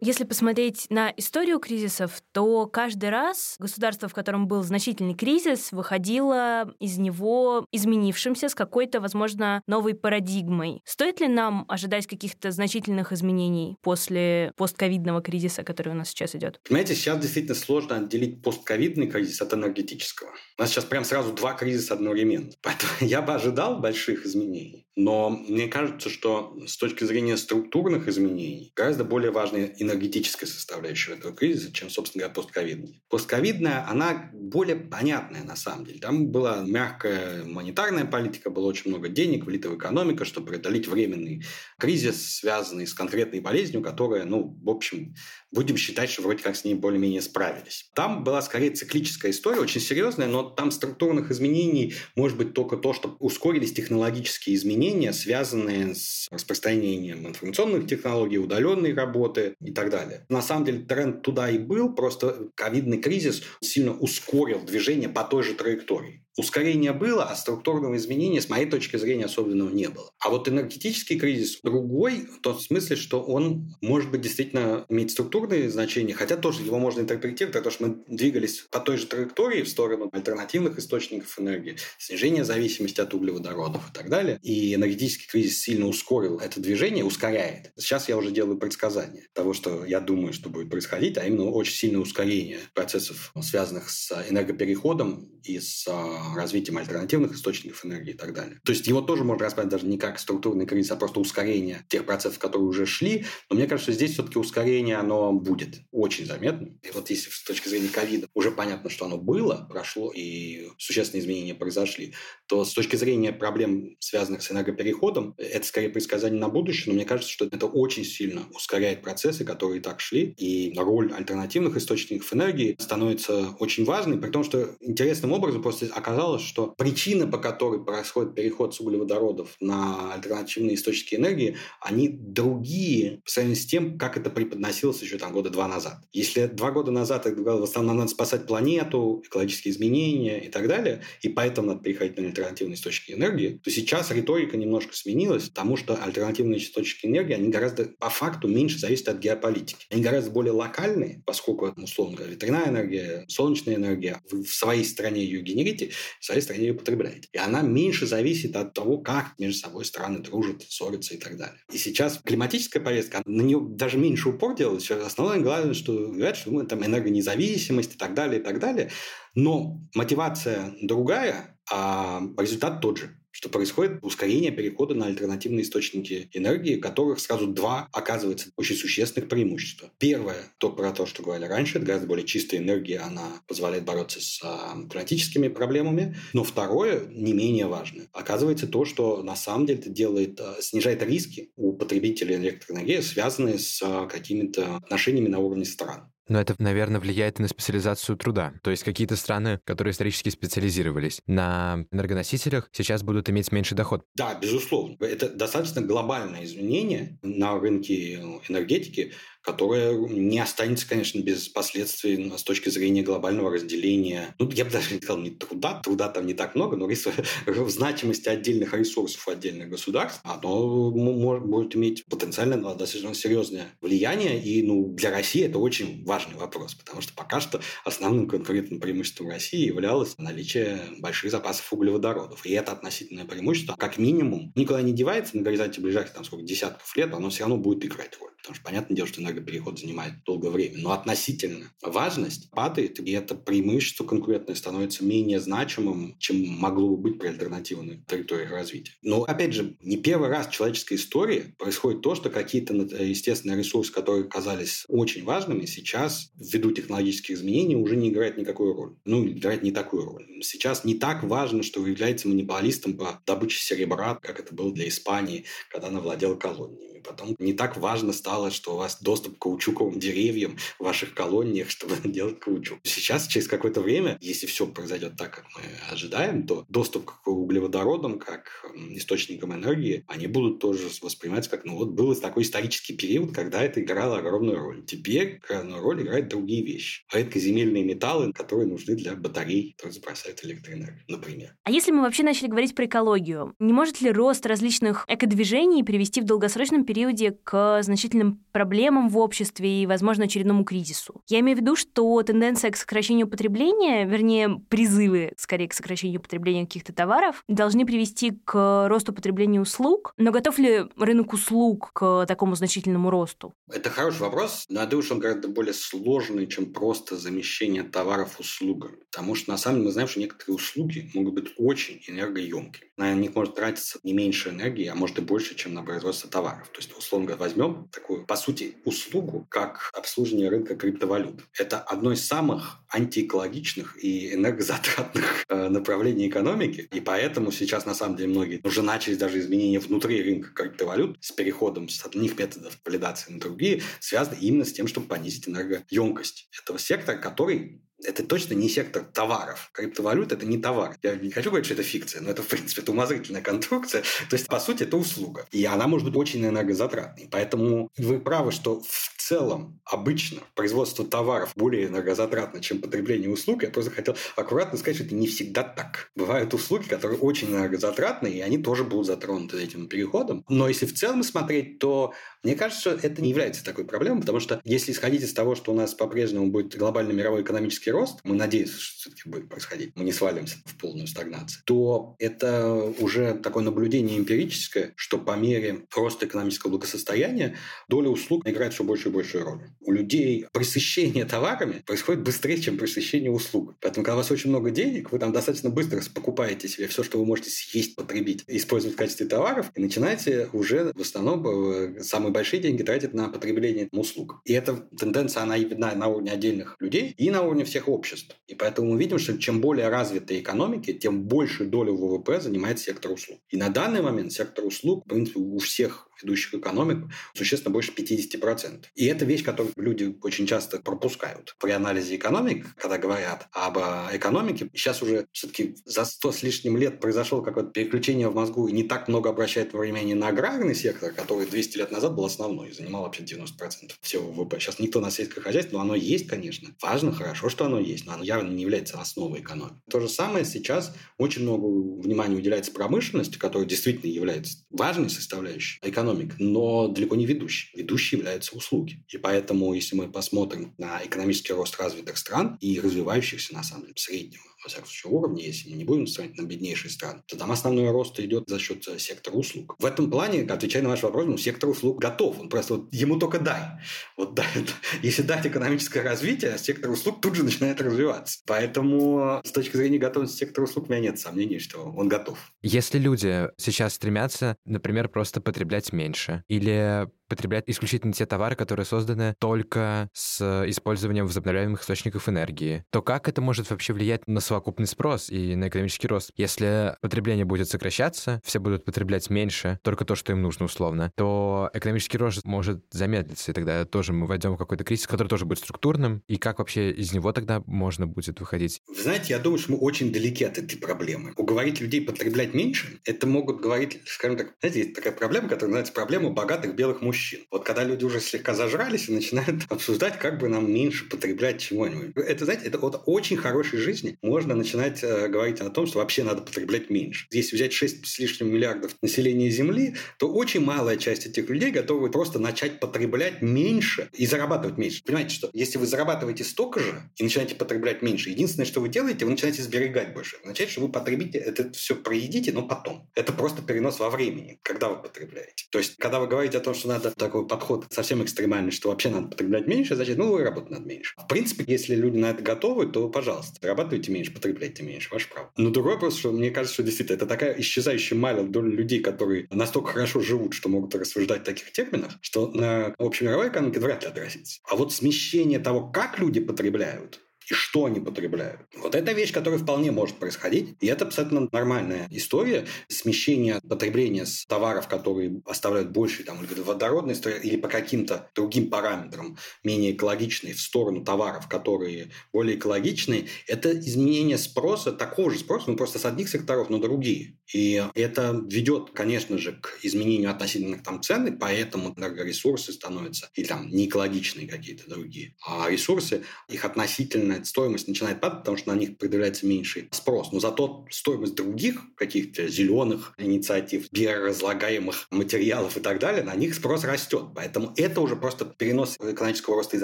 Если 0.05 0.25
посмотреть 0.25 0.87
на 0.89 1.13
историю 1.15 1.59
кризисов, 1.59 2.21
то 2.33 2.67
каждый 2.67 3.09
раз 3.09 3.55
государство, 3.57 4.09
в 4.09 4.13
котором 4.13 4.49
был 4.49 4.61
значительный 4.61 5.13
кризис, 5.13 5.71
выходило 5.71 6.73
из 6.81 6.97
него 6.97 7.65
изменившимся 7.71 8.49
с 8.49 8.53
какой-то, 8.53 8.99
возможно, 8.99 9.61
новой 9.65 9.93
парадигмой. 9.93 10.81
Стоит 10.83 11.21
ли 11.21 11.29
нам 11.29 11.63
ожидать 11.69 12.05
каких-то 12.05 12.51
значительных 12.51 13.13
изменений 13.13 13.77
после 13.81 14.51
постковидного 14.57 15.21
кризиса, 15.21 15.63
который 15.63 15.93
у 15.93 15.95
нас 15.95 16.09
сейчас 16.09 16.35
идет? 16.35 16.59
Понимаете, 16.67 16.95
сейчас 16.95 17.19
действительно 17.19 17.55
сложно 17.55 17.95
отделить 17.95 18.41
постковидный 18.41 19.07
кризис 19.07 19.41
от 19.41 19.53
энергетического. 19.53 20.31
У 20.57 20.61
нас 20.61 20.69
сейчас 20.69 20.83
прям 20.83 21.05
сразу 21.05 21.31
два 21.31 21.53
кризиса 21.53 21.93
одновременно. 21.93 22.51
Поэтому 22.61 22.91
я 22.99 23.21
бы 23.21 23.33
ожидал 23.33 23.79
больших 23.79 24.25
изменений. 24.25 24.85
Но 24.95 25.29
мне 25.29 25.67
кажется, 25.67 26.09
что 26.09 26.55
с 26.67 26.77
точки 26.77 27.03
зрения 27.03 27.37
структурных 27.37 28.07
изменений 28.07 28.71
гораздо 28.75 29.03
более 29.03 29.31
важная 29.31 29.73
энергетическая 29.93 30.47
составляющая 30.47 31.13
этого 31.13 31.35
кризиса, 31.35 31.71
чем, 31.71 31.89
собственно 31.89 32.23
говоря, 32.23 32.35
постковидная. 32.35 33.01
Постковидная, 33.09 33.87
она 33.87 34.29
более 34.33 34.75
понятная 34.75 35.43
на 35.43 35.55
самом 35.55 35.85
деле. 35.85 35.99
Там 35.99 36.27
была 36.27 36.63
мягкая 36.65 37.43
монетарная 37.43 38.05
политика, 38.05 38.49
было 38.49 38.65
очень 38.65 38.89
много 38.89 39.09
денег 39.09 39.45
влито 39.45 39.69
в 39.69 39.77
экономику, 39.77 40.25
чтобы 40.25 40.47
преодолеть 40.47 40.87
временный 40.87 41.43
кризис, 41.79 42.37
связанный 42.37 42.87
с 42.87 42.93
конкретной 42.93 43.39
болезнью, 43.39 43.81
которая, 43.81 44.25
ну, 44.25 44.57
в 44.61 44.69
общем, 44.69 45.15
будем 45.51 45.77
считать, 45.77 46.09
что 46.09 46.23
вроде 46.23 46.43
как 46.43 46.55
с 46.55 46.63
ней 46.65 46.73
более-менее 46.73 47.21
справились. 47.21 47.89
Там 47.95 48.23
была 48.23 48.41
скорее 48.41 48.71
циклическая 48.71 49.31
история, 49.31 49.59
очень 49.59 49.81
серьезная, 49.81 50.27
но 50.27 50.43
там 50.43 50.71
структурных 50.71 51.31
изменений 51.31 51.93
может 52.15 52.37
быть 52.37 52.53
только 52.53 52.77
то, 52.77 52.93
что 52.93 53.15
ускорились 53.19 53.73
технологические 53.73 54.55
изменения, 54.55 55.13
связанные 55.13 55.95
с 55.95 56.27
распространением 56.31 57.27
информационных 57.27 57.87
технологий, 57.87 58.37
удаленной 58.37 58.93
работы 58.93 59.55
и 59.61 59.71
так 59.71 59.82
далее. 59.89 60.25
На 60.29 60.41
самом 60.41 60.65
деле 60.65 60.85
тренд 60.85 61.21
туда 61.21 61.49
и 61.49 61.57
был, 61.57 61.93
просто 61.93 62.49
ковидный 62.55 63.01
кризис 63.01 63.43
сильно 63.61 63.93
ускорил 63.93 64.63
движение 64.63 65.09
по 65.09 65.23
той 65.23 65.43
же 65.43 65.53
траектории. 65.53 66.22
Ускорение 66.35 66.93
было, 66.93 67.25
а 67.25 67.35
структурного 67.35 67.95
изменения, 67.97 68.41
с 68.41 68.49
моей 68.49 68.65
точки 68.65 68.97
зрения, 68.97 69.25
особенного 69.25 69.69
не 69.69 69.87
было. 69.89 70.09
А 70.19 70.29
вот 70.29 70.49
энергетический 70.49 71.19
кризис 71.19 71.59
другой, 71.63 72.25
в 72.25 72.41
том 72.41 72.59
смысле, 72.59 72.95
что 72.95 73.21
он 73.21 73.75
может 73.81 74.09
быть 74.09 74.21
действительно 74.21 74.85
иметь 74.89 75.11
структурные 75.11 75.69
значения, 75.69 76.15
хотя 76.15 76.35
тоже 76.35 76.63
его 76.63 76.79
можно 76.79 77.01
интерпретировать, 77.01 77.55
потому 77.55 77.71
что 77.71 77.87
мы 77.87 78.03
двигались 78.07 78.65
по 78.71 78.79
той 78.79 78.97
же 78.97 79.05
траектории 79.05 79.61
в 79.61 79.69
сторону 79.69 80.09
альтернативных 80.11 80.79
источников 80.79 81.39
энергии, 81.39 81.77
снижения 81.99 82.43
зависимости 82.43 82.99
от 82.99 83.13
углеводородов 83.13 83.89
и 83.89 83.93
так 83.93 84.09
далее. 84.09 84.39
И 84.41 84.73
энергетический 84.73 85.27
кризис 85.27 85.61
сильно 85.61 85.87
ускорил 85.87 86.39
это 86.39 86.59
движение, 86.59 87.05
ускоряет. 87.05 87.71
Сейчас 87.77 88.09
я 88.09 88.17
уже 88.17 88.31
делаю 88.31 88.57
предсказания 88.57 89.27
того, 89.33 89.53
что 89.53 89.85
я 89.85 89.99
думаю, 89.99 90.33
что 90.33 90.49
будет 90.49 90.69
происходить, 90.69 91.17
а 91.17 91.25
именно 91.25 91.45
очень 91.45 91.75
сильное 91.75 92.01
ускорение 92.01 92.59
процессов, 92.73 93.31
связанных 93.41 93.89
с 93.89 94.11
энергопереходом 94.29 95.29
и 95.43 95.59
с 95.59 95.87
развитием 96.35 96.77
альтернативных 96.77 97.33
источников 97.33 97.85
энергии 97.85 98.11
и 98.11 98.17
так 98.17 98.33
далее. 98.33 98.59
То 98.63 98.71
есть 98.71 98.87
его 98.87 99.01
тоже 99.01 99.23
можно 99.23 99.43
рассматривать 99.43 99.71
даже 99.71 99.87
не 99.87 99.97
как 99.97 100.19
структурный 100.19 100.65
кризис, 100.65 100.91
а 100.91 100.95
просто 100.95 101.19
ускорение 101.19 101.85
тех 101.89 102.05
процессов, 102.05 102.39
которые 102.39 102.67
уже 102.67 102.85
шли. 102.85 103.25
Но 103.49 103.55
мне 103.55 103.67
кажется, 103.67 103.91
здесь 103.91 104.13
все-таки 104.13 104.39
ускорение, 104.39 104.97
оно 104.97 105.33
будет 105.33 105.81
очень 105.91 106.25
заметным. 106.25 106.79
И 106.83 106.91
вот 106.93 107.09
если 107.09 107.29
с 107.29 107.43
точки 107.43 107.69
зрения 107.69 107.89
ковида 107.89 108.27
уже 108.33 108.51
понятно, 108.51 108.89
что 108.89 109.05
оно 109.05 109.17
было, 109.17 109.67
прошло, 109.69 110.11
и 110.15 110.69
существенные 110.77 111.23
изменения 111.23 111.55
произошли, 111.55 112.13
то 112.47 112.65
с 112.65 112.73
точки 112.73 112.95
зрения 112.95 113.31
проблем, 113.31 113.95
связанных 113.99 114.43
с 114.43 114.51
энергопереходом, 114.51 115.35
это 115.37 115.65
скорее 115.65 115.89
предсказание 115.89 116.39
на 116.39 116.49
будущее, 116.49 116.85
но 116.87 116.95
мне 116.95 117.05
кажется, 117.05 117.31
что 117.31 117.45
это 117.45 117.65
очень 117.65 118.03
сильно 118.03 118.43
ускоряет 118.53 119.01
процессы, 119.01 119.45
которые 119.45 119.79
и 119.79 119.81
так 119.81 119.99
шли, 119.99 120.33
и 120.37 120.73
роль 120.77 121.11
альтернативных 121.13 121.77
источников 121.77 122.33
энергии 122.33 122.75
становится 122.79 123.49
очень 123.59 123.85
важной, 123.85 124.17
при 124.17 124.29
том, 124.29 124.43
что 124.43 124.75
интересным 124.81 125.31
образом 125.31 125.61
просто 125.61 125.87
оказалось, 126.13 126.43
что 126.43 126.67
причины, 126.67 127.27
по 127.29 127.37
которой 127.37 127.83
происходит 127.83 128.35
переход 128.35 128.73
с 128.75 128.79
углеводородов 128.79 129.55
на 129.59 130.13
альтернативные 130.13 130.75
источники 130.75 131.15
энергии, 131.15 131.57
они 131.81 132.07
другие 132.09 133.21
по 133.25 133.31
сравнению 133.31 133.61
с 133.61 133.65
тем, 133.65 133.97
как 133.97 134.17
это 134.17 134.29
преподносилось 134.29 135.01
еще 135.01 135.17
там 135.17 135.33
года 135.33 135.49
два 135.49 135.67
назад. 135.67 135.97
Если 136.11 136.45
два 136.47 136.71
года 136.71 136.91
назад 136.91 137.25
это 137.25 137.41
в 137.41 137.63
основном 137.63 137.97
надо 137.97 138.09
спасать 138.09 138.47
планету, 138.47 139.23
экологические 139.25 139.73
изменения 139.73 140.39
и 140.39 140.49
так 140.49 140.67
далее, 140.67 141.01
и 141.21 141.29
поэтому 141.29 141.69
надо 141.69 141.81
переходить 141.81 142.17
на 142.17 142.27
альтернативные 142.27 142.75
источники 142.75 143.13
энергии, 143.17 143.59
то 143.63 143.71
сейчас 143.71 144.11
риторика 144.11 144.57
немножко 144.57 144.95
сменилась, 144.95 145.49
потому 145.49 145.77
что 145.77 145.95
альтернативные 145.95 146.59
источники 146.59 147.07
энергии, 147.07 147.33
они 147.33 147.49
гораздо 147.49 147.85
по 147.85 148.09
факту 148.09 148.47
меньше 148.47 148.79
зависят 148.79 149.09
от 149.09 149.19
геополитики. 149.19 149.85
Они 149.89 150.01
гораздо 150.01 150.31
более 150.31 150.53
локальные, 150.53 151.23
поскольку, 151.25 151.73
условно 151.77 152.17
говоря, 152.17 152.33
ветряная 152.33 152.69
энергия, 152.69 153.25
солнечная 153.27 153.75
энергия, 153.75 154.21
вы 154.31 154.43
в 154.43 154.53
своей 154.53 154.83
стране 154.83 155.23
ее 155.23 155.41
генерите, 155.41 155.91
в 156.19 156.25
своей 156.25 156.41
стране 156.41 156.67
ее 156.67 156.73
потребляете. 156.73 157.29
И 157.31 157.37
она 157.37 157.61
меньше 157.61 158.05
зависит 158.05 158.55
от 158.55 158.73
того, 158.73 158.99
как 158.99 159.37
между 159.39 159.59
собой 159.59 159.85
страны 159.85 160.19
дружат, 160.19 160.63
ссорятся 160.63 161.15
и 161.15 161.17
так 161.17 161.37
далее. 161.37 161.59
И 161.71 161.77
сейчас 161.77 162.19
климатическая 162.23 162.81
повестка, 162.81 163.21
на 163.25 163.41
нее 163.41 163.59
даже 163.61 163.97
меньше 163.97 164.29
упор 164.29 164.55
делать. 164.55 164.89
Основное 164.89 165.39
главное, 165.39 165.73
что 165.73 166.07
говорят, 166.07 166.37
что 166.37 166.51
мы 166.51 166.65
там 166.65 166.85
энергонезависимость 166.85 167.95
и 167.95 167.97
так 167.97 168.13
далее, 168.13 168.39
и 168.39 168.43
так 168.43 168.59
далее. 168.59 168.91
Но 169.35 169.81
мотивация 169.95 170.73
другая, 170.81 171.57
а 171.71 172.21
результат 172.37 172.81
тот 172.81 172.97
же 172.97 173.17
что 173.33 173.49
происходит 173.49 173.97
ускорение 174.03 174.51
перехода 174.51 174.93
на 174.93 175.07
альтернативные 175.07 175.63
источники 175.63 176.29
энергии, 176.33 176.77
которых 176.77 177.19
сразу 177.19 177.47
два 177.47 177.89
оказывается 177.91 178.51
очень 178.57 178.75
существенных 178.75 179.27
преимущества. 179.27 179.91
Первое, 179.97 180.37
то 180.59 180.69
про 180.69 180.91
то, 180.91 181.07
что 181.07 181.23
говорили 181.23 181.47
раньше, 181.47 181.79
это 181.79 181.87
гораздо 181.87 182.07
более 182.07 182.27
чистая 182.27 182.59
энергия, 182.59 182.99
она 182.99 183.41
позволяет 183.47 183.85
бороться 183.85 184.21
с 184.21 184.39
а, 184.43 184.77
климатическими 184.87 185.47
проблемами. 185.47 186.15
Но 186.33 186.43
второе, 186.43 187.07
не 187.09 187.33
менее 187.33 187.65
важное, 187.65 188.07
оказывается 188.13 188.67
то, 188.67 188.85
что 188.85 189.23
на 189.23 189.35
самом 189.35 189.65
деле 189.65 189.79
это 189.79 189.89
делает, 189.89 190.39
а, 190.39 190.57
снижает 190.61 191.01
риски 191.01 191.51
у 191.55 191.73
потребителей 191.73 192.35
электроэнергии, 192.35 193.01
связанные 193.01 193.57
с 193.57 193.81
а, 193.81 194.05
какими-то 194.05 194.75
отношениями 194.77 195.29
на 195.29 195.39
уровне 195.39 195.65
стран. 195.65 196.12
Но 196.27 196.39
это, 196.39 196.55
наверное, 196.57 196.99
влияет 196.99 197.39
и 197.39 197.41
на 197.41 197.47
специализацию 197.47 198.17
труда. 198.17 198.53
То 198.63 198.71
есть 198.71 198.83
какие-то 198.83 199.15
страны, 199.15 199.59
которые 199.65 199.91
исторически 199.91 200.29
специализировались 200.29 201.21
на 201.27 201.85
энергоносителях, 201.91 202.69
сейчас 202.71 203.03
будут 203.03 203.29
иметь 203.29 203.51
меньший 203.51 203.75
доход. 203.75 204.05
Да, 204.15 204.35
безусловно. 204.35 204.95
Это 204.99 205.29
достаточно 205.29 205.81
глобальное 205.81 206.43
изменение 206.45 207.17
на 207.21 207.59
рынке 207.59 208.15
энергетики, 208.47 209.13
которая 209.43 209.93
не 209.95 210.39
останется, 210.39 210.87
конечно, 210.87 211.19
без 211.19 211.49
последствий 211.49 212.31
с 212.35 212.43
точки 212.43 212.69
зрения 212.69 213.03
глобального 213.03 213.51
разделения. 213.51 214.35
Ну, 214.39 214.49
я 214.51 214.65
бы 214.65 214.71
даже 214.71 214.93
не 214.93 215.01
сказал, 215.01 215.21
не 215.21 215.31
труда, 215.31 215.81
труда 215.83 216.09
там 216.09 216.25
не 216.25 216.33
так 216.33 216.55
много, 216.55 216.77
но 216.77 216.87
в 217.45 217.69
значимости 217.69 218.29
отдельных 218.29 218.73
ресурсов 218.73 219.27
отдельных 219.27 219.69
государств, 219.69 220.21
оно 220.23 220.91
может, 220.91 221.45
будет 221.45 221.75
иметь 221.75 222.05
потенциально 222.05 222.57
достаточно 222.57 223.13
серьезное 223.13 223.67
влияние. 223.81 224.41
И 224.41 224.63
ну, 224.63 224.93
для 224.93 225.11
России 225.11 225.43
это 225.43 225.59
очень 225.59 226.03
важный 226.05 226.35
вопрос, 226.35 226.75
потому 226.75 227.01
что 227.01 227.13
пока 227.13 227.39
что 227.39 227.61
основным 227.83 228.27
конкурентным 228.27 228.79
преимуществом 228.79 229.29
России 229.29 229.65
являлось 229.65 230.17
наличие 230.17 230.79
больших 230.99 231.31
запасов 231.31 231.71
углеводородов. 231.73 232.45
И 232.45 232.51
это 232.51 232.71
относительное 232.71 233.25
преимущество, 233.25 233.75
как 233.77 233.97
минимум, 233.97 234.51
никуда 234.55 234.81
не 234.81 234.93
девается 234.93 235.37
на 235.37 235.43
горизонте 235.43 235.81
ближайших 235.81 236.13
там, 236.13 236.23
сколько, 236.23 236.45
десятков 236.45 236.95
лет, 236.95 237.13
оно 237.13 237.29
все 237.29 237.41
равно 237.41 237.57
будет 237.57 237.85
играть 237.85 238.17
роль. 238.19 238.32
Потому 238.43 238.55
что, 238.55 238.65
понятное 238.65 238.95
дело, 238.97 239.07
что 239.07 239.21
энергопереход 239.21 239.79
занимает 239.79 240.15
долгое 240.25 240.49
время. 240.49 240.77
Но 240.79 240.91
относительно 240.91 241.71
важность 241.81 242.51
падает, 242.51 242.99
и 242.99 243.11
это 243.13 243.35
преимущество 243.35 244.03
конкурентное 244.03 244.55
становится 244.55 245.05
менее 245.05 245.39
значимым, 245.39 246.17
чем 246.19 246.45
могло 246.45 246.89
бы 246.89 246.97
быть 246.97 247.19
при 247.19 247.29
альтернативной 247.29 248.03
территории 248.05 248.47
развития. 248.47 248.91
Но, 249.01 249.23
опять 249.23 249.53
же, 249.53 249.77
не 249.81 249.95
первый 249.95 250.27
раз 250.27 250.47
в 250.47 250.51
человеческой 250.51 250.95
истории 250.95 251.55
происходит 251.57 252.01
то, 252.01 252.15
что 252.15 252.29
какие-то 252.29 252.73
естественные 252.73 253.57
ресурсы, 253.57 253.93
которые 253.93 254.25
казались 254.25 254.83
очень 254.89 255.23
важными, 255.23 255.65
сейчас, 255.65 256.33
ввиду 256.35 256.71
технологических 256.71 257.35
изменений, 257.35 257.77
уже 257.77 257.95
не 257.95 258.09
играют 258.09 258.37
никакую 258.37 258.73
роль. 258.73 258.97
Ну, 259.05 259.25
играют 259.25 259.63
не 259.63 259.71
такую 259.71 260.03
роль. 260.03 260.27
Сейчас 260.41 260.83
не 260.83 260.95
так 260.95 261.23
важно, 261.23 261.63
что 261.63 261.79
вы 261.79 261.91
являетесь 261.91 262.25
монополистом 262.25 262.97
по 262.97 263.21
добыче 263.25 263.61
серебра, 263.61 264.15
как 264.15 264.41
это 264.41 264.53
было 264.53 264.73
для 264.73 264.89
Испании, 264.89 265.45
когда 265.69 265.87
она 265.87 266.01
владела 266.01 266.35
колониями 266.35 266.92
Потом 267.03 267.35
не 267.39 267.53
так 267.53 267.77
важно 267.77 268.13
стало, 268.13 268.51
что 268.51 268.73
у 268.73 268.77
вас 268.77 269.01
доступ 269.01 269.37
к 269.37 269.41
каучуковым 269.43 269.99
деревьям 269.99 270.57
в 270.79 270.83
ваших 270.83 271.13
колониях, 271.13 271.69
чтобы 271.69 271.95
делать 272.03 272.39
каучук. 272.39 272.79
Сейчас, 272.83 273.27
через 273.27 273.47
какое-то 273.47 273.81
время, 273.81 274.17
если 274.21 274.47
все 274.47 274.65
произойдет 274.65 275.15
так, 275.17 275.31
как 275.35 275.45
мы 275.55 275.61
ожидаем, 275.91 276.47
то 276.47 276.65
доступ 276.69 277.05
к 277.05 277.27
углеводородам, 277.27 278.19
как 278.19 278.65
источникам 278.89 279.53
энергии, 279.53 280.03
они 280.07 280.27
будут 280.27 280.59
тоже 280.59 280.87
восприниматься 281.01 281.49
как, 281.49 281.65
ну 281.65 281.75
вот 281.75 281.89
был 281.89 282.15
такой 282.15 282.43
исторический 282.43 282.93
период, 282.93 283.33
когда 283.33 283.61
это 283.61 283.81
играло 283.81 284.17
огромную 284.17 284.59
роль. 284.59 284.83
Теперь 284.85 285.39
огромную 285.49 285.81
роль 285.81 286.01
играют 286.03 286.27
другие 286.27 286.63
вещи. 286.63 287.03
Редкоземельные 287.11 287.83
металлы, 287.83 288.31
которые 288.33 288.67
нужны 288.67 288.95
для 288.95 289.15
батарей, 289.15 289.73
которые 289.77 289.93
запасают 289.93 290.43
электроэнергию, 290.43 291.03
например. 291.07 291.55
А 291.63 291.71
если 291.71 291.91
мы 291.91 292.01
вообще 292.01 292.23
начали 292.23 292.47
говорить 292.47 292.75
про 292.75 292.85
экологию, 292.85 293.55
не 293.59 293.73
может 293.73 294.01
ли 294.01 294.11
рост 294.11 294.45
различных 294.45 295.05
экодвижений 295.07 295.83
привести 295.83 296.21
в 296.21 296.25
долгосрочном 296.25 296.85
периоде 296.85 296.92
периоде 296.93 297.35
к 297.43 297.81
значительным 297.81 298.39
проблемам 298.51 299.09
в 299.09 299.17
обществе 299.17 299.81
и, 299.81 299.87
возможно, 299.87 300.25
очередному 300.25 300.63
кризису. 300.63 301.23
Я 301.27 301.39
имею 301.39 301.57
в 301.57 301.61
виду, 301.61 301.75
что 301.75 302.21
тенденция 302.21 302.69
к 302.69 302.77
сокращению 302.77 303.27
потребления, 303.27 304.05
вернее, 304.05 304.61
призывы 304.69 305.33
скорее 305.37 305.67
к 305.67 305.73
сокращению 305.73 306.21
потребления 306.21 306.67
каких-то 306.67 306.93
товаров, 306.93 307.43
должны 307.47 307.83
привести 307.83 308.29
к 308.45 308.87
росту 308.87 309.11
потребления 309.11 309.59
услуг. 309.59 310.13
Но 310.17 310.31
готов 310.31 310.59
ли 310.59 310.85
рынок 310.95 311.33
услуг 311.33 311.89
к 311.93 312.25
такому 312.27 312.53
значительному 312.53 313.09
росту? 313.09 313.55
Это 313.71 313.89
хороший 313.89 314.21
вопрос. 314.21 314.65
Но 314.69 314.81
я 314.81 314.85
думаю, 314.85 315.07
он 315.09 315.19
гораздо 315.19 315.47
более 315.47 315.73
сложный, 315.73 316.45
чем 316.45 316.73
просто 316.73 317.17
замещение 317.17 317.81
товаров 317.81 318.39
услугами. 318.39 318.97
Потому 319.11 319.33
что, 319.33 319.49
на 319.49 319.57
самом 319.57 319.77
деле, 319.77 319.87
мы 319.87 319.91
знаем, 319.93 320.07
что 320.07 320.19
некоторые 320.19 320.57
услуги 320.57 321.09
могут 321.15 321.33
быть 321.33 321.53
очень 321.57 321.99
энергоемкими. 322.07 322.91
На 322.97 323.11
них 323.15 323.33
может 323.33 323.55
тратиться 323.55 323.99
не 324.03 324.13
меньше 324.13 324.49
энергии, 324.49 324.85
а 324.85 324.93
может 324.93 325.17
и 325.17 325.21
больше, 325.21 325.55
чем 325.55 325.73
на 325.73 325.81
производство 325.81 326.29
товаров. 326.29 326.67
То 326.67 326.82
есть, 326.83 326.97
условно 326.97 327.27
говоря, 327.27 327.41
возьмем 327.41 327.87
такую, 327.91 328.25
по 328.25 328.35
сути, 328.35 328.77
услугу, 328.85 329.45
как 329.49 329.89
обслуживание 329.93 330.49
рынка 330.49 330.75
криптовалют. 330.75 331.41
Это 331.57 331.79
одно 331.79 332.11
из 332.11 332.25
самых 332.25 332.79
антиэкологичных 332.89 334.03
и 334.03 334.33
энергозатратных 334.33 335.45
э, 335.49 335.69
направлений 335.69 336.27
экономики. 336.27 336.87
И 336.91 336.99
поэтому 336.99 337.51
сейчас, 337.51 337.85
на 337.85 337.93
самом 337.93 338.17
деле, 338.17 338.29
многие 338.29 338.61
уже 338.63 338.81
начали 338.81 339.15
даже 339.15 339.39
изменения 339.39 339.79
внутри 339.79 340.21
рынка 340.21 340.49
криптовалют 340.49 341.17
с 341.21 341.31
переходом 341.31 341.89
с 341.89 342.05
одних 342.05 342.37
методов 342.37 342.77
валидации 342.85 343.31
на 343.31 343.39
другие, 343.39 343.81
связаны 343.99 344.37
именно 344.39 344.65
с 344.65 344.73
тем, 344.73 344.87
чтобы 344.87 345.07
понизить 345.07 345.47
энергоемкость 345.47 346.49
этого 346.61 346.79
сектора, 346.79 347.17
который 347.17 347.81
это 348.03 348.23
точно 348.23 348.53
не 348.53 348.69
сектор 348.69 349.03
товаров. 349.03 349.69
Криптовалюта– 349.73 350.35
это 350.37 350.45
не 350.45 350.57
товар. 350.57 350.95
Я 351.03 351.15
не 351.15 351.31
хочу 351.31 351.49
говорить, 351.49 351.65
что 351.65 351.73
это 351.73 351.83
фикция, 351.83 352.21
но 352.21 352.31
это, 352.31 352.41
в 352.41 352.47
принципе, 352.47 352.81
это 352.81 352.91
умозрительная 352.91 353.41
конструкция. 353.41 354.03
То 354.29 354.35
есть, 354.35 354.47
по 354.47 354.59
сути, 354.59 354.83
это 354.83 354.97
услуга. 354.97 355.45
И 355.51 355.65
она 355.65 355.87
может 355.87 356.07
быть 356.07 356.15
очень 356.15 356.45
энергозатратной. 356.45 357.27
Поэтому 357.31 357.89
вы 357.97 358.19
правы, 358.19 358.51
что 358.51 358.81
в 358.81 359.13
целом 359.17 359.79
обычно 359.85 360.41
производство 360.55 361.05
товаров 361.05 361.51
более 361.55 361.87
энергозатратно, 361.87 362.61
чем 362.61 362.81
потребление 362.81 363.29
услуг. 363.29 363.63
Я 363.63 363.69
просто 363.69 363.91
хотел 363.91 364.15
аккуратно 364.35 364.77
сказать, 364.77 364.97
что 364.97 365.05
это 365.05 365.15
не 365.15 365.27
всегда 365.27 365.63
так. 365.63 366.11
Бывают 366.15 366.53
услуги, 366.53 366.87
которые 366.87 367.19
очень 367.19 367.49
энергозатратны, 367.49 368.27
и 368.27 368.41
они 368.41 368.57
тоже 368.57 368.83
будут 368.83 369.07
затронуты 369.07 369.61
этим 369.61 369.87
переходом. 369.87 370.43
Но 370.49 370.67
если 370.67 370.85
в 370.85 370.93
целом 370.93 371.23
смотреть, 371.23 371.79
то 371.79 372.13
мне 372.43 372.55
кажется, 372.55 372.99
это 373.01 373.21
не 373.21 373.29
является 373.29 373.63
такой 373.63 373.85
проблемой, 373.85 374.21
потому 374.21 374.41
что 374.41 374.59
если 374.65 374.91
исходить 374.91 375.21
из 375.21 375.33
того, 375.33 375.55
что 375.55 375.71
у 375.71 375.75
нас 375.75 375.93
по-прежнему 375.93 376.47
будет 376.47 376.75
глобальный 376.75 377.13
мировой 377.13 377.41
экономический 377.41 377.91
рост, 377.93 378.19
мы 378.23 378.35
надеемся, 378.35 378.77
что 378.79 378.97
все-таки 378.97 379.29
будет 379.29 379.47
происходить, 379.47 379.93
мы 379.95 380.03
не 380.03 380.11
свалимся 380.11 380.57
в 380.65 380.75
полную 380.75 381.07
стагнацию, 381.07 381.61
то 381.65 382.15
это 382.19 382.93
уже 382.99 383.35
такое 383.35 383.63
наблюдение 383.63 384.17
эмпирическое, 384.17 384.93
что 384.95 385.17
по 385.17 385.35
мере 385.37 385.85
роста 385.95 386.25
экономического 386.25 386.71
благосостояния 386.71 387.55
доля 387.87 388.09
услуг 388.09 388.47
играет 388.47 388.73
все 388.73 388.83
больше 388.83 389.09
и 389.09 389.11
большую 389.11 389.45
роль. 389.45 389.61
У 389.79 389.91
людей 389.91 390.47
пресыщение 390.51 391.25
товарами 391.25 391.83
происходит 391.85 392.23
быстрее, 392.23 392.59
чем 392.59 392.77
пресыщение 392.77 393.31
услуг. 393.31 393.75
Поэтому, 393.79 394.03
когда 394.03 394.15
у 394.15 394.17
вас 394.17 394.31
очень 394.31 394.49
много 394.49 394.71
денег, 394.71 395.11
вы 395.11 395.19
там 395.19 395.31
достаточно 395.31 395.69
быстро 395.69 396.01
покупаете 396.13 396.67
себе 396.67 396.87
все, 396.87 397.03
что 397.03 397.19
вы 397.19 397.25
можете 397.25 397.49
съесть, 397.49 397.95
потребить, 397.95 398.43
использовать 398.47 398.95
в 398.95 398.97
качестве 398.97 399.25
товаров, 399.27 399.71
и 399.75 399.81
начинаете 399.81 400.49
уже 400.53 400.91
в 400.93 401.01
основном 401.01 401.47
э, 401.47 402.03
самые 402.03 402.31
большие 402.31 402.61
деньги 402.61 402.83
тратить 402.83 403.13
на 403.13 403.29
потребление 403.29 403.89
услуг. 403.91 404.41
И 404.45 404.53
эта 404.53 404.75
тенденция, 404.97 405.43
она 405.43 405.57
видна 405.57 405.93
на 405.95 406.07
уровне 406.07 406.31
отдельных 406.31 406.75
людей 406.79 407.13
и 407.17 407.29
на 407.29 407.41
уровне 407.41 407.63
всех 407.73 407.89
обществ. 407.89 408.35
И 408.47 408.53
поэтому 408.53 408.93
мы 408.93 408.99
видим, 408.99 409.17
что 409.17 409.37
чем 409.39 409.59
более 409.59 409.89
развитые 409.89 410.41
экономики, 410.41 410.93
тем 410.93 411.23
большую 411.23 411.71
долю 411.71 411.95
ВВП 411.95 412.39
занимает 412.39 412.77
сектор 412.77 413.11
услуг. 413.11 413.39
И 413.49 413.57
на 413.57 413.69
данный 413.69 414.03
момент 414.03 414.31
сектор 414.31 414.63
услуг, 414.63 415.03
в 415.05 415.09
принципе, 415.09 415.39
у 415.39 415.57
всех 415.57 416.07
ведущих 416.21 416.53
экономик 416.53 417.05
существенно 417.33 417.71
больше 417.71 417.91
50%. 417.91 418.85
И 418.95 419.05
это 419.05 419.25
вещь, 419.25 419.43
которую 419.43 419.73
люди 419.75 420.17
очень 420.21 420.47
часто 420.47 420.79
пропускают. 420.79 421.55
При 421.59 421.71
анализе 421.71 422.15
экономик, 422.15 422.75
когда 422.75 422.97
говорят 422.97 423.47
об 423.51 423.77
экономике, 423.77 424.69
сейчас 424.73 425.01
уже 425.01 425.27
все-таки 425.31 425.75
за 425.85 426.05
100 426.05 426.31
с 426.31 426.43
лишним 426.43 426.77
лет 426.77 426.99
произошло 426.99 427.41
какое-то 427.41 427.71
переключение 427.71 428.29
в 428.29 428.35
мозгу, 428.35 428.67
и 428.67 428.71
не 428.71 428.83
так 428.83 429.07
много 429.07 429.29
обращает 429.29 429.73
внимания 429.73 430.15
на 430.15 430.29
аграрный 430.29 430.75
сектор, 430.75 431.11
который 431.11 431.45
200 431.45 431.77
лет 431.77 431.91
назад 431.91 432.15
был 432.15 432.25
основной 432.25 432.69
и 432.69 432.73
занимал 432.73 433.03
вообще 433.03 433.23
90% 433.23 433.93
всего 434.01 434.31
ВВП. 434.31 434.59
Сейчас 434.59 434.79
никто 434.79 434.99
на 434.99 435.11
сельское 435.11 435.41
хозяйство, 435.41 435.77
но 435.77 435.81
оно 435.81 435.95
есть, 435.95 436.27
конечно. 436.27 436.69
Важно, 436.81 437.11
хорошо, 437.11 437.49
что 437.49 437.65
оно 437.65 437.79
есть, 437.79 438.05
но 438.05 438.13
оно 438.13 438.23
явно 438.23 438.49
не 438.51 438.61
является 438.61 438.99
основой 438.99 439.41
экономики. 439.41 439.81
То 439.89 439.99
же 439.99 440.09
самое 440.09 440.45
сейчас 440.45 440.95
очень 441.17 441.43
много 441.43 441.65
внимания 442.01 442.35
уделяется 442.35 442.71
промышленности, 442.71 443.37
которая 443.37 443.67
действительно 443.67 444.11
является 444.11 444.57
важной 444.69 445.09
составляющей 445.09 445.79
экономики 445.81 446.12
экономик, 446.13 446.35
но 446.39 446.87
далеко 446.87 447.15
не 447.15 447.25
ведущий. 447.25 447.69
Ведущий 447.75 448.17
являются 448.17 448.55
услуги. 448.55 449.03
И 449.09 449.17
поэтому, 449.17 449.73
если 449.73 449.95
мы 449.95 450.11
посмотрим 450.11 450.73
на 450.77 451.03
экономический 451.03 451.53
рост 451.53 451.79
развитых 451.79 452.17
стран 452.17 452.57
и 452.61 452.79
развивающихся, 452.79 453.53
на 453.53 453.63
самом 453.63 453.83
деле, 453.83 453.95
среднего 453.97 454.43
во 454.63 454.69
всяком 454.69 454.87
случае, 454.87 455.11
уровне, 455.11 455.45
если 455.45 455.69
мы 455.69 455.77
не 455.77 455.83
будем 455.83 456.07
смотреть 456.07 456.37
на 456.37 456.43
беднейшие 456.43 456.91
страны, 456.91 457.21
то 457.27 457.37
там 457.37 457.51
основной 457.51 457.91
рост 457.91 458.19
идет 458.19 458.45
за 458.47 458.59
счет 458.59 458.87
э, 458.87 458.99
сектора 458.99 459.35
услуг. 459.35 459.75
В 459.79 459.85
этом 459.85 460.09
плане, 460.09 460.43
отвечая 460.43 460.83
на 460.83 460.89
ваш 460.89 461.03
вопрос, 461.03 461.25
ну, 461.25 461.37
сектор 461.37 461.69
услуг 461.69 461.99
готов. 461.99 462.39
Он 462.39 462.49
просто 462.49 462.75
вот, 462.75 462.93
ему 462.93 463.19
только 463.19 463.39
дай. 463.39 463.79
Вот 464.17 464.35
дай, 464.35 464.47
если 465.01 465.21
дать 465.21 465.45
экономическое 465.45 466.01
развитие, 466.01 466.57
сектор 466.57 466.89
услуг 466.91 467.21
тут 467.21 467.35
же 467.35 467.43
начинает 467.43 467.81
развиваться. 467.81 468.39
Поэтому 468.45 469.41
с 469.43 469.51
точки 469.51 469.77
зрения 469.77 469.97
готовности 469.97 470.37
сектора 470.37 470.65
услуг 470.65 470.89
у 470.89 470.91
меня 470.91 471.01
нет 471.01 471.19
сомнений, 471.19 471.59
что 471.59 471.83
он 471.83 472.07
готов. 472.07 472.37
Если 472.61 472.99
люди 472.99 473.49
сейчас 473.57 473.93
стремятся, 473.93 474.57
например, 474.65 475.09
просто 475.09 475.41
потреблять 475.41 475.91
меньше 475.93 476.43
или 476.47 477.07
потреблять 477.33 477.63
исключительно 477.67 478.13
те 478.13 478.25
товары, 478.25 478.55
которые 478.55 478.85
созданы 478.85 479.35
только 479.39 480.09
с 480.13 480.39
использованием 480.69 481.25
возобновляемых 481.25 481.81
источников 481.81 482.29
энергии, 482.29 482.85
то 482.91 483.01
как 483.01 483.27
это 483.27 483.41
может 483.41 483.69
вообще 483.69 483.93
влиять 483.93 484.27
на 484.27 484.39
совокупный 484.53 484.85
спрос 484.85 485.31
и 485.31 485.55
на 485.55 485.67
экономический 485.67 486.07
рост? 486.07 486.31
Если 486.37 486.95
потребление 487.01 487.43
будет 487.43 487.69
сокращаться, 487.69 488.39
все 488.45 488.59
будут 488.59 488.85
потреблять 488.85 489.31
меньше, 489.31 489.79
только 489.81 490.05
то, 490.05 490.13
что 490.13 490.31
им 490.31 490.43
нужно 490.43 490.65
условно, 490.65 491.11
то 491.15 491.71
экономический 491.73 492.19
рост 492.19 492.45
может 492.45 492.83
замедлиться, 492.91 493.51
и 493.51 493.53
тогда 493.53 493.85
тоже 493.85 494.13
мы 494.13 494.27
войдем 494.27 494.53
в 494.53 494.57
какой-то 494.57 494.83
кризис, 494.83 495.07
который 495.07 495.27
тоже 495.27 495.45
будет 495.45 495.57
структурным, 495.57 496.21
и 496.27 496.37
как 496.37 496.59
вообще 496.59 496.91
из 496.91 497.13
него 497.13 497.31
тогда 497.33 497.63
можно 497.65 498.05
будет 498.05 498.39
выходить? 498.39 498.81
Вы 498.87 499.01
знаете, 499.01 499.33
я 499.33 499.39
думаю, 499.39 499.57
что 499.57 499.71
мы 499.71 499.79
очень 499.79 500.11
далеки 500.11 500.43
от 500.43 500.59
этой 500.59 500.77
проблемы. 500.77 501.33
Уговорить 501.35 501.81
людей 501.81 502.01
потреблять 502.01 502.53
меньше, 502.53 502.99
это 503.05 503.25
могут 503.25 503.59
говорить, 503.59 504.01
скажем 504.05 504.37
так, 504.37 504.53
знаете, 504.59 504.81
есть 504.81 504.93
такая 504.93 505.13
проблема, 505.13 505.49
которая 505.49 505.69
называется 505.69 505.93
проблема 505.93 506.29
богатых 506.29 506.75
белых 506.75 507.01
мужчин. 507.01 507.39
Вот 507.49 507.65
когда 507.65 507.83
люди 507.83 508.05
уже 508.05 508.19
слегка 508.19 508.53
зажрались 508.53 509.09
и 509.09 509.13
начинают 509.13 509.63
обсуждать, 509.69 510.19
как 510.19 510.37
бы 510.37 510.47
нам 510.47 510.71
меньше 510.71 511.09
потреблять 511.09 511.59
чего-нибудь. 511.59 512.15
Это, 512.17 512.45
знаете, 512.45 512.65
это 512.67 512.77
вот 512.77 513.01
очень 513.07 513.37
хорошей 513.37 513.79
жизни 513.79 514.17
можно 514.21 514.42
начинать 514.47 515.03
э, 515.03 515.27
говорить 515.27 515.61
о 515.61 515.69
том, 515.69 515.87
что 515.87 515.99
вообще 515.99 516.23
надо 516.23 516.41
потреблять 516.41 516.89
меньше. 516.89 517.27
Если 517.31 517.55
взять 517.55 517.73
6 517.73 518.05
с 518.05 518.19
лишним 518.19 518.53
миллиардов 518.53 518.95
населения 519.01 519.49
Земли, 519.49 519.95
то 520.17 520.31
очень 520.31 520.61
малая 520.61 520.97
часть 520.97 521.25
этих 521.25 521.49
людей 521.49 521.71
готовы 521.71 522.11
просто 522.11 522.39
начать 522.39 522.79
потреблять 522.79 523.41
меньше 523.41 524.09
и 524.13 524.25
зарабатывать 524.25 524.77
меньше. 524.77 525.01
Понимаете, 525.03 525.35
что 525.35 525.49
если 525.53 525.77
вы 525.77 525.85
зарабатываете 525.85 526.43
столько 526.43 526.79
же 526.79 527.09
и 527.17 527.23
начинаете 527.23 527.55
потреблять 527.55 528.01
меньше, 528.01 528.29
единственное, 528.29 528.65
что 528.65 528.81
вы 528.81 528.89
делаете, 528.89 529.25
вы 529.25 529.31
начинаете 529.31 529.61
сберегать 529.61 530.13
больше. 530.13 530.37
Означает, 530.43 530.69
что 530.69 530.81
вы 530.81 530.89
потребите, 530.89 531.37
это 531.37 531.71
все 531.73 531.95
проедите, 531.95 532.51
но 532.51 532.67
потом. 532.67 533.09
Это 533.15 533.33
просто 533.33 533.61
перенос 533.61 533.99
во 533.99 534.09
времени, 534.09 534.59
когда 534.63 534.89
вы 534.89 535.01
потребляете. 535.01 535.65
То 535.71 535.79
есть, 535.79 535.97
когда 535.97 536.19
вы 536.19 536.27
говорите 536.27 536.57
о 536.57 536.61
том, 536.61 536.73
что 536.73 536.87
надо 536.87 537.11
такой 537.11 537.47
подход 537.47 537.85
совсем 537.89 538.23
экстремальный, 538.23 538.71
что 538.71 538.89
вообще 538.89 539.09
надо 539.09 539.27
потреблять 539.27 539.67
меньше, 539.67 539.95
значит, 539.95 540.17
ну, 540.17 540.31
вы 540.31 540.43
работать 540.43 540.71
надо 540.71 540.85
меньше. 540.85 541.15
В 541.17 541.27
принципе, 541.27 541.63
если 541.67 541.95
люди 541.95 542.17
на 542.17 542.31
это 542.31 542.41
готовы, 542.41 542.87
то, 542.87 543.09
пожалуйста, 543.09 543.57
зарабатывайте 543.61 544.11
меньше, 544.11 544.32
потребляйте 544.33 544.83
меньше, 544.83 545.09
ваше 545.11 545.29
право. 545.29 545.51
Но 545.57 545.69
другой 545.69 545.93
вопрос, 545.93 546.17
что 546.17 546.31
мне 546.31 546.51
кажется, 546.51 546.73
что 546.73 546.83
действительно 546.83 547.15
это 547.15 547.25
такая 547.25 547.59
исчезающая 547.59 548.17
маленькая 548.17 548.51
доля 548.51 548.69
людей, 548.69 548.99
которые 548.99 549.47
настолько 549.51 549.93
хорошо 549.93 550.21
живут, 550.21 550.53
что 550.53 550.69
могут 550.69 550.95
рассуждать 550.95 551.41
в 551.41 551.45
таких 551.45 551.71
терминах, 551.71 552.13
что 552.21 552.47
на 552.51 552.93
общемировой 552.97 553.49
экономике 553.49 553.79
вряд 553.79 554.03
ли 554.03 554.09
отразится. 554.09 554.59
А 554.69 554.75
вот 554.75 554.93
смещение 554.93 555.59
того, 555.59 555.87
как 555.87 556.19
люди 556.19 556.39
потребляют, 556.39 557.19
и 557.49 557.53
что 557.53 557.85
они 557.85 557.99
потребляют. 557.99 558.61
Вот 558.77 558.95
это 558.95 559.11
вещь, 559.13 559.31
которая 559.31 559.59
вполне 559.59 559.91
может 559.91 560.17
происходить, 560.17 560.75
и 560.79 560.87
это 560.87 561.05
абсолютно 561.05 561.47
нормальная 561.51 562.07
история. 562.11 562.65
Смещение 562.87 563.59
потребления 563.67 564.25
с 564.25 564.45
товаров, 564.45 564.87
которые 564.87 565.41
оставляют 565.45 565.91
больше 565.91 566.23
там, 566.23 566.37
водородной 566.39 567.15
или 567.43 567.57
по 567.57 567.67
каким-то 567.67 568.29
другим 568.35 568.69
параметрам 568.69 569.37
менее 569.63 569.93
экологичные 569.93 570.53
в 570.53 570.61
сторону 570.61 571.03
товаров, 571.03 571.47
которые 571.47 572.11
более 572.31 572.57
экологичные, 572.57 573.27
это 573.47 573.77
изменение 573.79 574.37
спроса, 574.37 574.91
такого 574.91 575.31
же 575.31 575.39
спроса, 575.39 575.69
ну 575.69 575.75
просто 575.75 575.99
с 575.99 576.05
одних 576.05 576.29
секторов 576.29 576.69
на 576.69 576.79
другие. 576.79 577.37
И 577.53 577.83
это 577.93 578.41
ведет, 578.47 578.91
конечно 578.91 579.37
же, 579.37 579.53
к 579.53 579.79
изменению 579.83 580.31
относительных 580.31 580.83
там 580.83 581.01
цен, 581.01 581.37
поэтому 581.37 581.93
энергоресурсы 581.95 582.73
становятся 582.73 583.29
или 583.35 583.45
там 583.45 583.69
не 583.69 583.87
экологичные 583.87 584.47
какие-то 584.47 584.89
другие. 584.89 585.35
А 585.45 585.69
ресурсы, 585.69 586.23
их 586.49 586.65
относительно 586.65 587.32
начинает, 587.33 587.47
стоимость 587.47 587.87
начинает 587.87 588.19
падать, 588.19 588.39
потому 588.39 588.57
что 588.57 588.73
на 588.73 588.77
них 588.77 588.97
предъявляется 588.97 589.45
меньший 589.45 589.89
спрос. 589.91 590.31
Но 590.31 590.39
зато 590.39 590.85
стоимость 590.89 591.35
других 591.35 591.81
каких-то 591.95 592.47
зеленых 592.47 593.13
инициатив, 593.17 593.91
биоразлагаемых 593.91 595.07
материалов 595.11 595.77
и 595.77 595.79
так 595.79 595.99
далее, 595.99 596.23
на 596.23 596.35
них 596.35 596.55
спрос 596.55 596.83
растет. 596.83 597.25
Поэтому 597.35 597.73
это 597.75 598.01
уже 598.01 598.15
просто 598.15 598.45
перенос 598.45 598.97
экономического 598.99 599.55
роста 599.55 599.77
из 599.77 599.83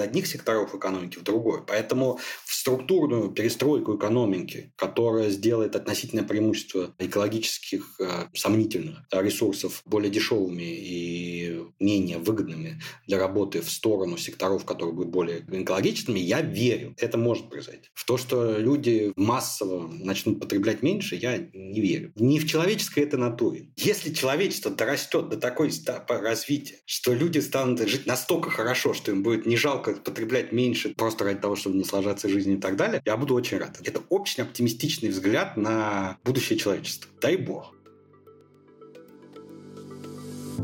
одних 0.00 0.26
секторов 0.26 0.74
экономики 0.74 1.18
в 1.18 1.22
другой. 1.22 1.62
Поэтому 1.66 2.18
в 2.44 2.54
структурную 2.54 3.30
перестройку 3.30 3.96
экономики, 3.96 4.72
которая 4.76 5.30
сделает 5.30 5.76
относительное 5.76 6.24
преимущество 6.24 6.94
экологических 6.98 8.00
э, 8.00 8.28
сомнительных 8.34 8.98
ресурсов 9.10 9.82
более 9.84 10.10
дешевыми 10.10 10.62
и 10.62 11.60
менее 11.78 12.18
выгодными 12.18 12.80
для 13.06 13.18
работы 13.18 13.60
в 13.60 13.70
сторону 13.70 14.16
секторов, 14.16 14.64
которые 14.64 14.94
будут 14.94 15.10
более 15.10 15.40
экологичными, 15.40 16.18
я 16.18 16.40
верю. 16.40 16.94
Это 16.98 17.18
может 17.18 17.39
может 17.40 17.50
произойти. 17.50 17.88
В 17.94 18.04
то, 18.04 18.16
что 18.16 18.58
люди 18.58 19.12
массово 19.16 19.88
начнут 19.88 20.40
потреблять 20.40 20.82
меньше, 20.82 21.16
я 21.16 21.38
не 21.38 21.80
верю. 21.80 22.12
Не 22.16 22.38
в 22.38 22.46
человеческой 22.46 23.04
это 23.04 23.16
натуре. 23.16 23.70
Если 23.76 24.12
человечество 24.12 24.70
дорастет 24.70 25.28
до 25.28 25.36
такой 25.36 25.70
этапа 25.70 26.18
развития, 26.18 26.76
что 26.86 27.12
люди 27.12 27.38
станут 27.38 27.80
жить 27.88 28.06
настолько 28.06 28.50
хорошо, 28.50 28.94
что 28.94 29.10
им 29.10 29.22
будет 29.22 29.46
не 29.46 29.56
жалко 29.56 29.94
потреблять 29.94 30.52
меньше 30.52 30.94
просто 30.94 31.24
ради 31.24 31.40
того, 31.40 31.56
чтобы 31.56 31.76
не 31.76 31.84
сложаться 31.84 32.28
жизнь 32.28 32.52
и 32.52 32.60
так 32.60 32.76
далее, 32.76 33.02
я 33.04 33.16
буду 33.16 33.34
очень 33.34 33.58
рад. 33.58 33.80
Это 33.84 34.00
очень 34.08 34.42
оптимистичный 34.42 35.10
взгляд 35.10 35.56
на 35.56 36.18
будущее 36.24 36.58
человечества. 36.58 37.10
Дай 37.20 37.36
бог. 37.36 37.74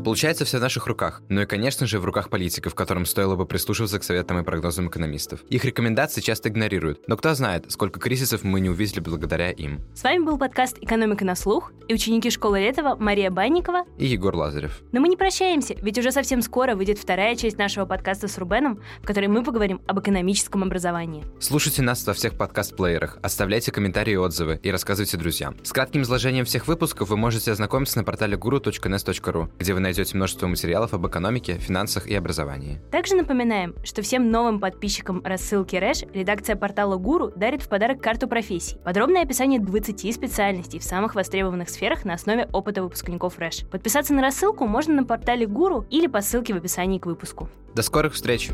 Получается, 0.03 0.45
все 0.45 0.57
в 0.57 0.61
наших 0.61 0.87
руках. 0.87 1.21
Ну 1.29 1.41
и, 1.41 1.45
конечно 1.45 1.85
же, 1.87 1.99
в 1.99 2.05
руках 2.05 2.29
политиков, 2.29 2.75
которым 2.75 3.05
стоило 3.05 3.35
бы 3.35 3.45
прислушиваться 3.45 3.99
к 3.99 4.03
советам 4.03 4.39
и 4.39 4.43
прогнозам 4.43 4.87
экономистов. 4.89 5.41
Их 5.49 5.65
рекомендации 5.65 6.21
часто 6.21 6.49
игнорируют. 6.49 7.07
Но 7.07 7.17
кто 7.17 7.33
знает, 7.33 7.71
сколько 7.71 7.99
кризисов 7.99 8.43
мы 8.43 8.59
не 8.59 8.69
увидели 8.69 8.99
благодаря 8.99 9.51
им. 9.51 9.81
С 9.95 10.03
вами 10.03 10.23
был 10.23 10.37
подкаст 10.37 10.77
«Экономика 10.81 11.25
на 11.25 11.35
слух» 11.35 11.71
и 11.87 11.93
ученики 11.93 12.29
школы 12.29 12.59
Летова 12.59 12.95
Мария 12.95 13.31
Банникова 13.31 13.85
и 13.97 14.05
Егор 14.05 14.35
Лазарев. 14.35 14.81
Но 14.91 14.99
мы 14.99 15.07
не 15.07 15.17
прощаемся, 15.17 15.75
ведь 15.81 15.97
уже 15.97 16.11
совсем 16.11 16.41
скоро 16.41 16.75
выйдет 16.75 16.99
вторая 16.99 17.35
часть 17.35 17.57
нашего 17.57 17.85
подкаста 17.85 18.27
с 18.27 18.37
Рубеном, 18.37 18.81
в 19.01 19.05
которой 19.05 19.27
мы 19.27 19.43
поговорим 19.43 19.81
об 19.87 19.99
экономическом 19.99 20.63
образовании. 20.63 21.23
Слушайте 21.39 21.81
нас 21.81 22.05
во 22.05 22.13
всех 22.13 22.37
подкаст-плеерах, 22.37 23.17
оставляйте 23.21 23.71
комментарии 23.71 24.13
и 24.13 24.17
отзывы 24.17 24.59
и 24.61 24.71
рассказывайте 24.71 25.17
друзьям. 25.17 25.55
С 25.63 25.71
кратким 25.71 26.01
изложением 26.01 26.45
всех 26.45 26.67
выпусков 26.67 27.09
вы 27.09 27.17
можете 27.17 27.51
ознакомиться 27.51 27.97
на 27.97 28.03
портале 28.03 28.37
guru.nes.ru, 28.37 29.49
где 29.57 29.73
вы 29.77 29.81
найдете 29.81 30.15
множество 30.17 30.47
материалов 30.47 30.95
об 30.95 31.05
экономике, 31.05 31.53
финансах 31.59 32.07
и 32.07 32.15
образовании. 32.15 32.81
Также 32.91 33.15
напоминаем, 33.15 33.75
что 33.83 34.01
всем 34.01 34.31
новым 34.31 34.59
подписчикам 34.59 35.21
рассылки 35.23 35.75
Рэш 35.75 36.01
редакция 36.13 36.55
портала 36.55 36.97
Гуру 36.97 37.31
дарит 37.35 37.61
в 37.61 37.69
подарок 37.69 38.01
карту 38.01 38.27
профессий. 38.27 38.77
Подробное 38.83 39.21
описание 39.21 39.59
20 39.59 40.15
специальностей 40.15 40.79
в 40.79 40.83
самых 40.83 41.13
востребованных 41.13 41.69
сферах 41.69 42.05
на 42.05 42.15
основе 42.15 42.49
опыта 42.53 42.81
выпускников 42.81 43.37
Рэш. 43.37 43.65
Подписаться 43.69 44.15
на 44.15 44.23
рассылку 44.23 44.65
можно 44.65 44.95
на 44.95 45.03
портале 45.03 45.45
Гуру 45.45 45.85
или 45.91 46.07
по 46.07 46.21
ссылке 46.21 46.55
в 46.55 46.57
описании 46.57 46.97
к 46.97 47.05
выпуску. 47.05 47.47
До 47.75 47.83
скорых 47.83 48.13
встреч! 48.13 48.49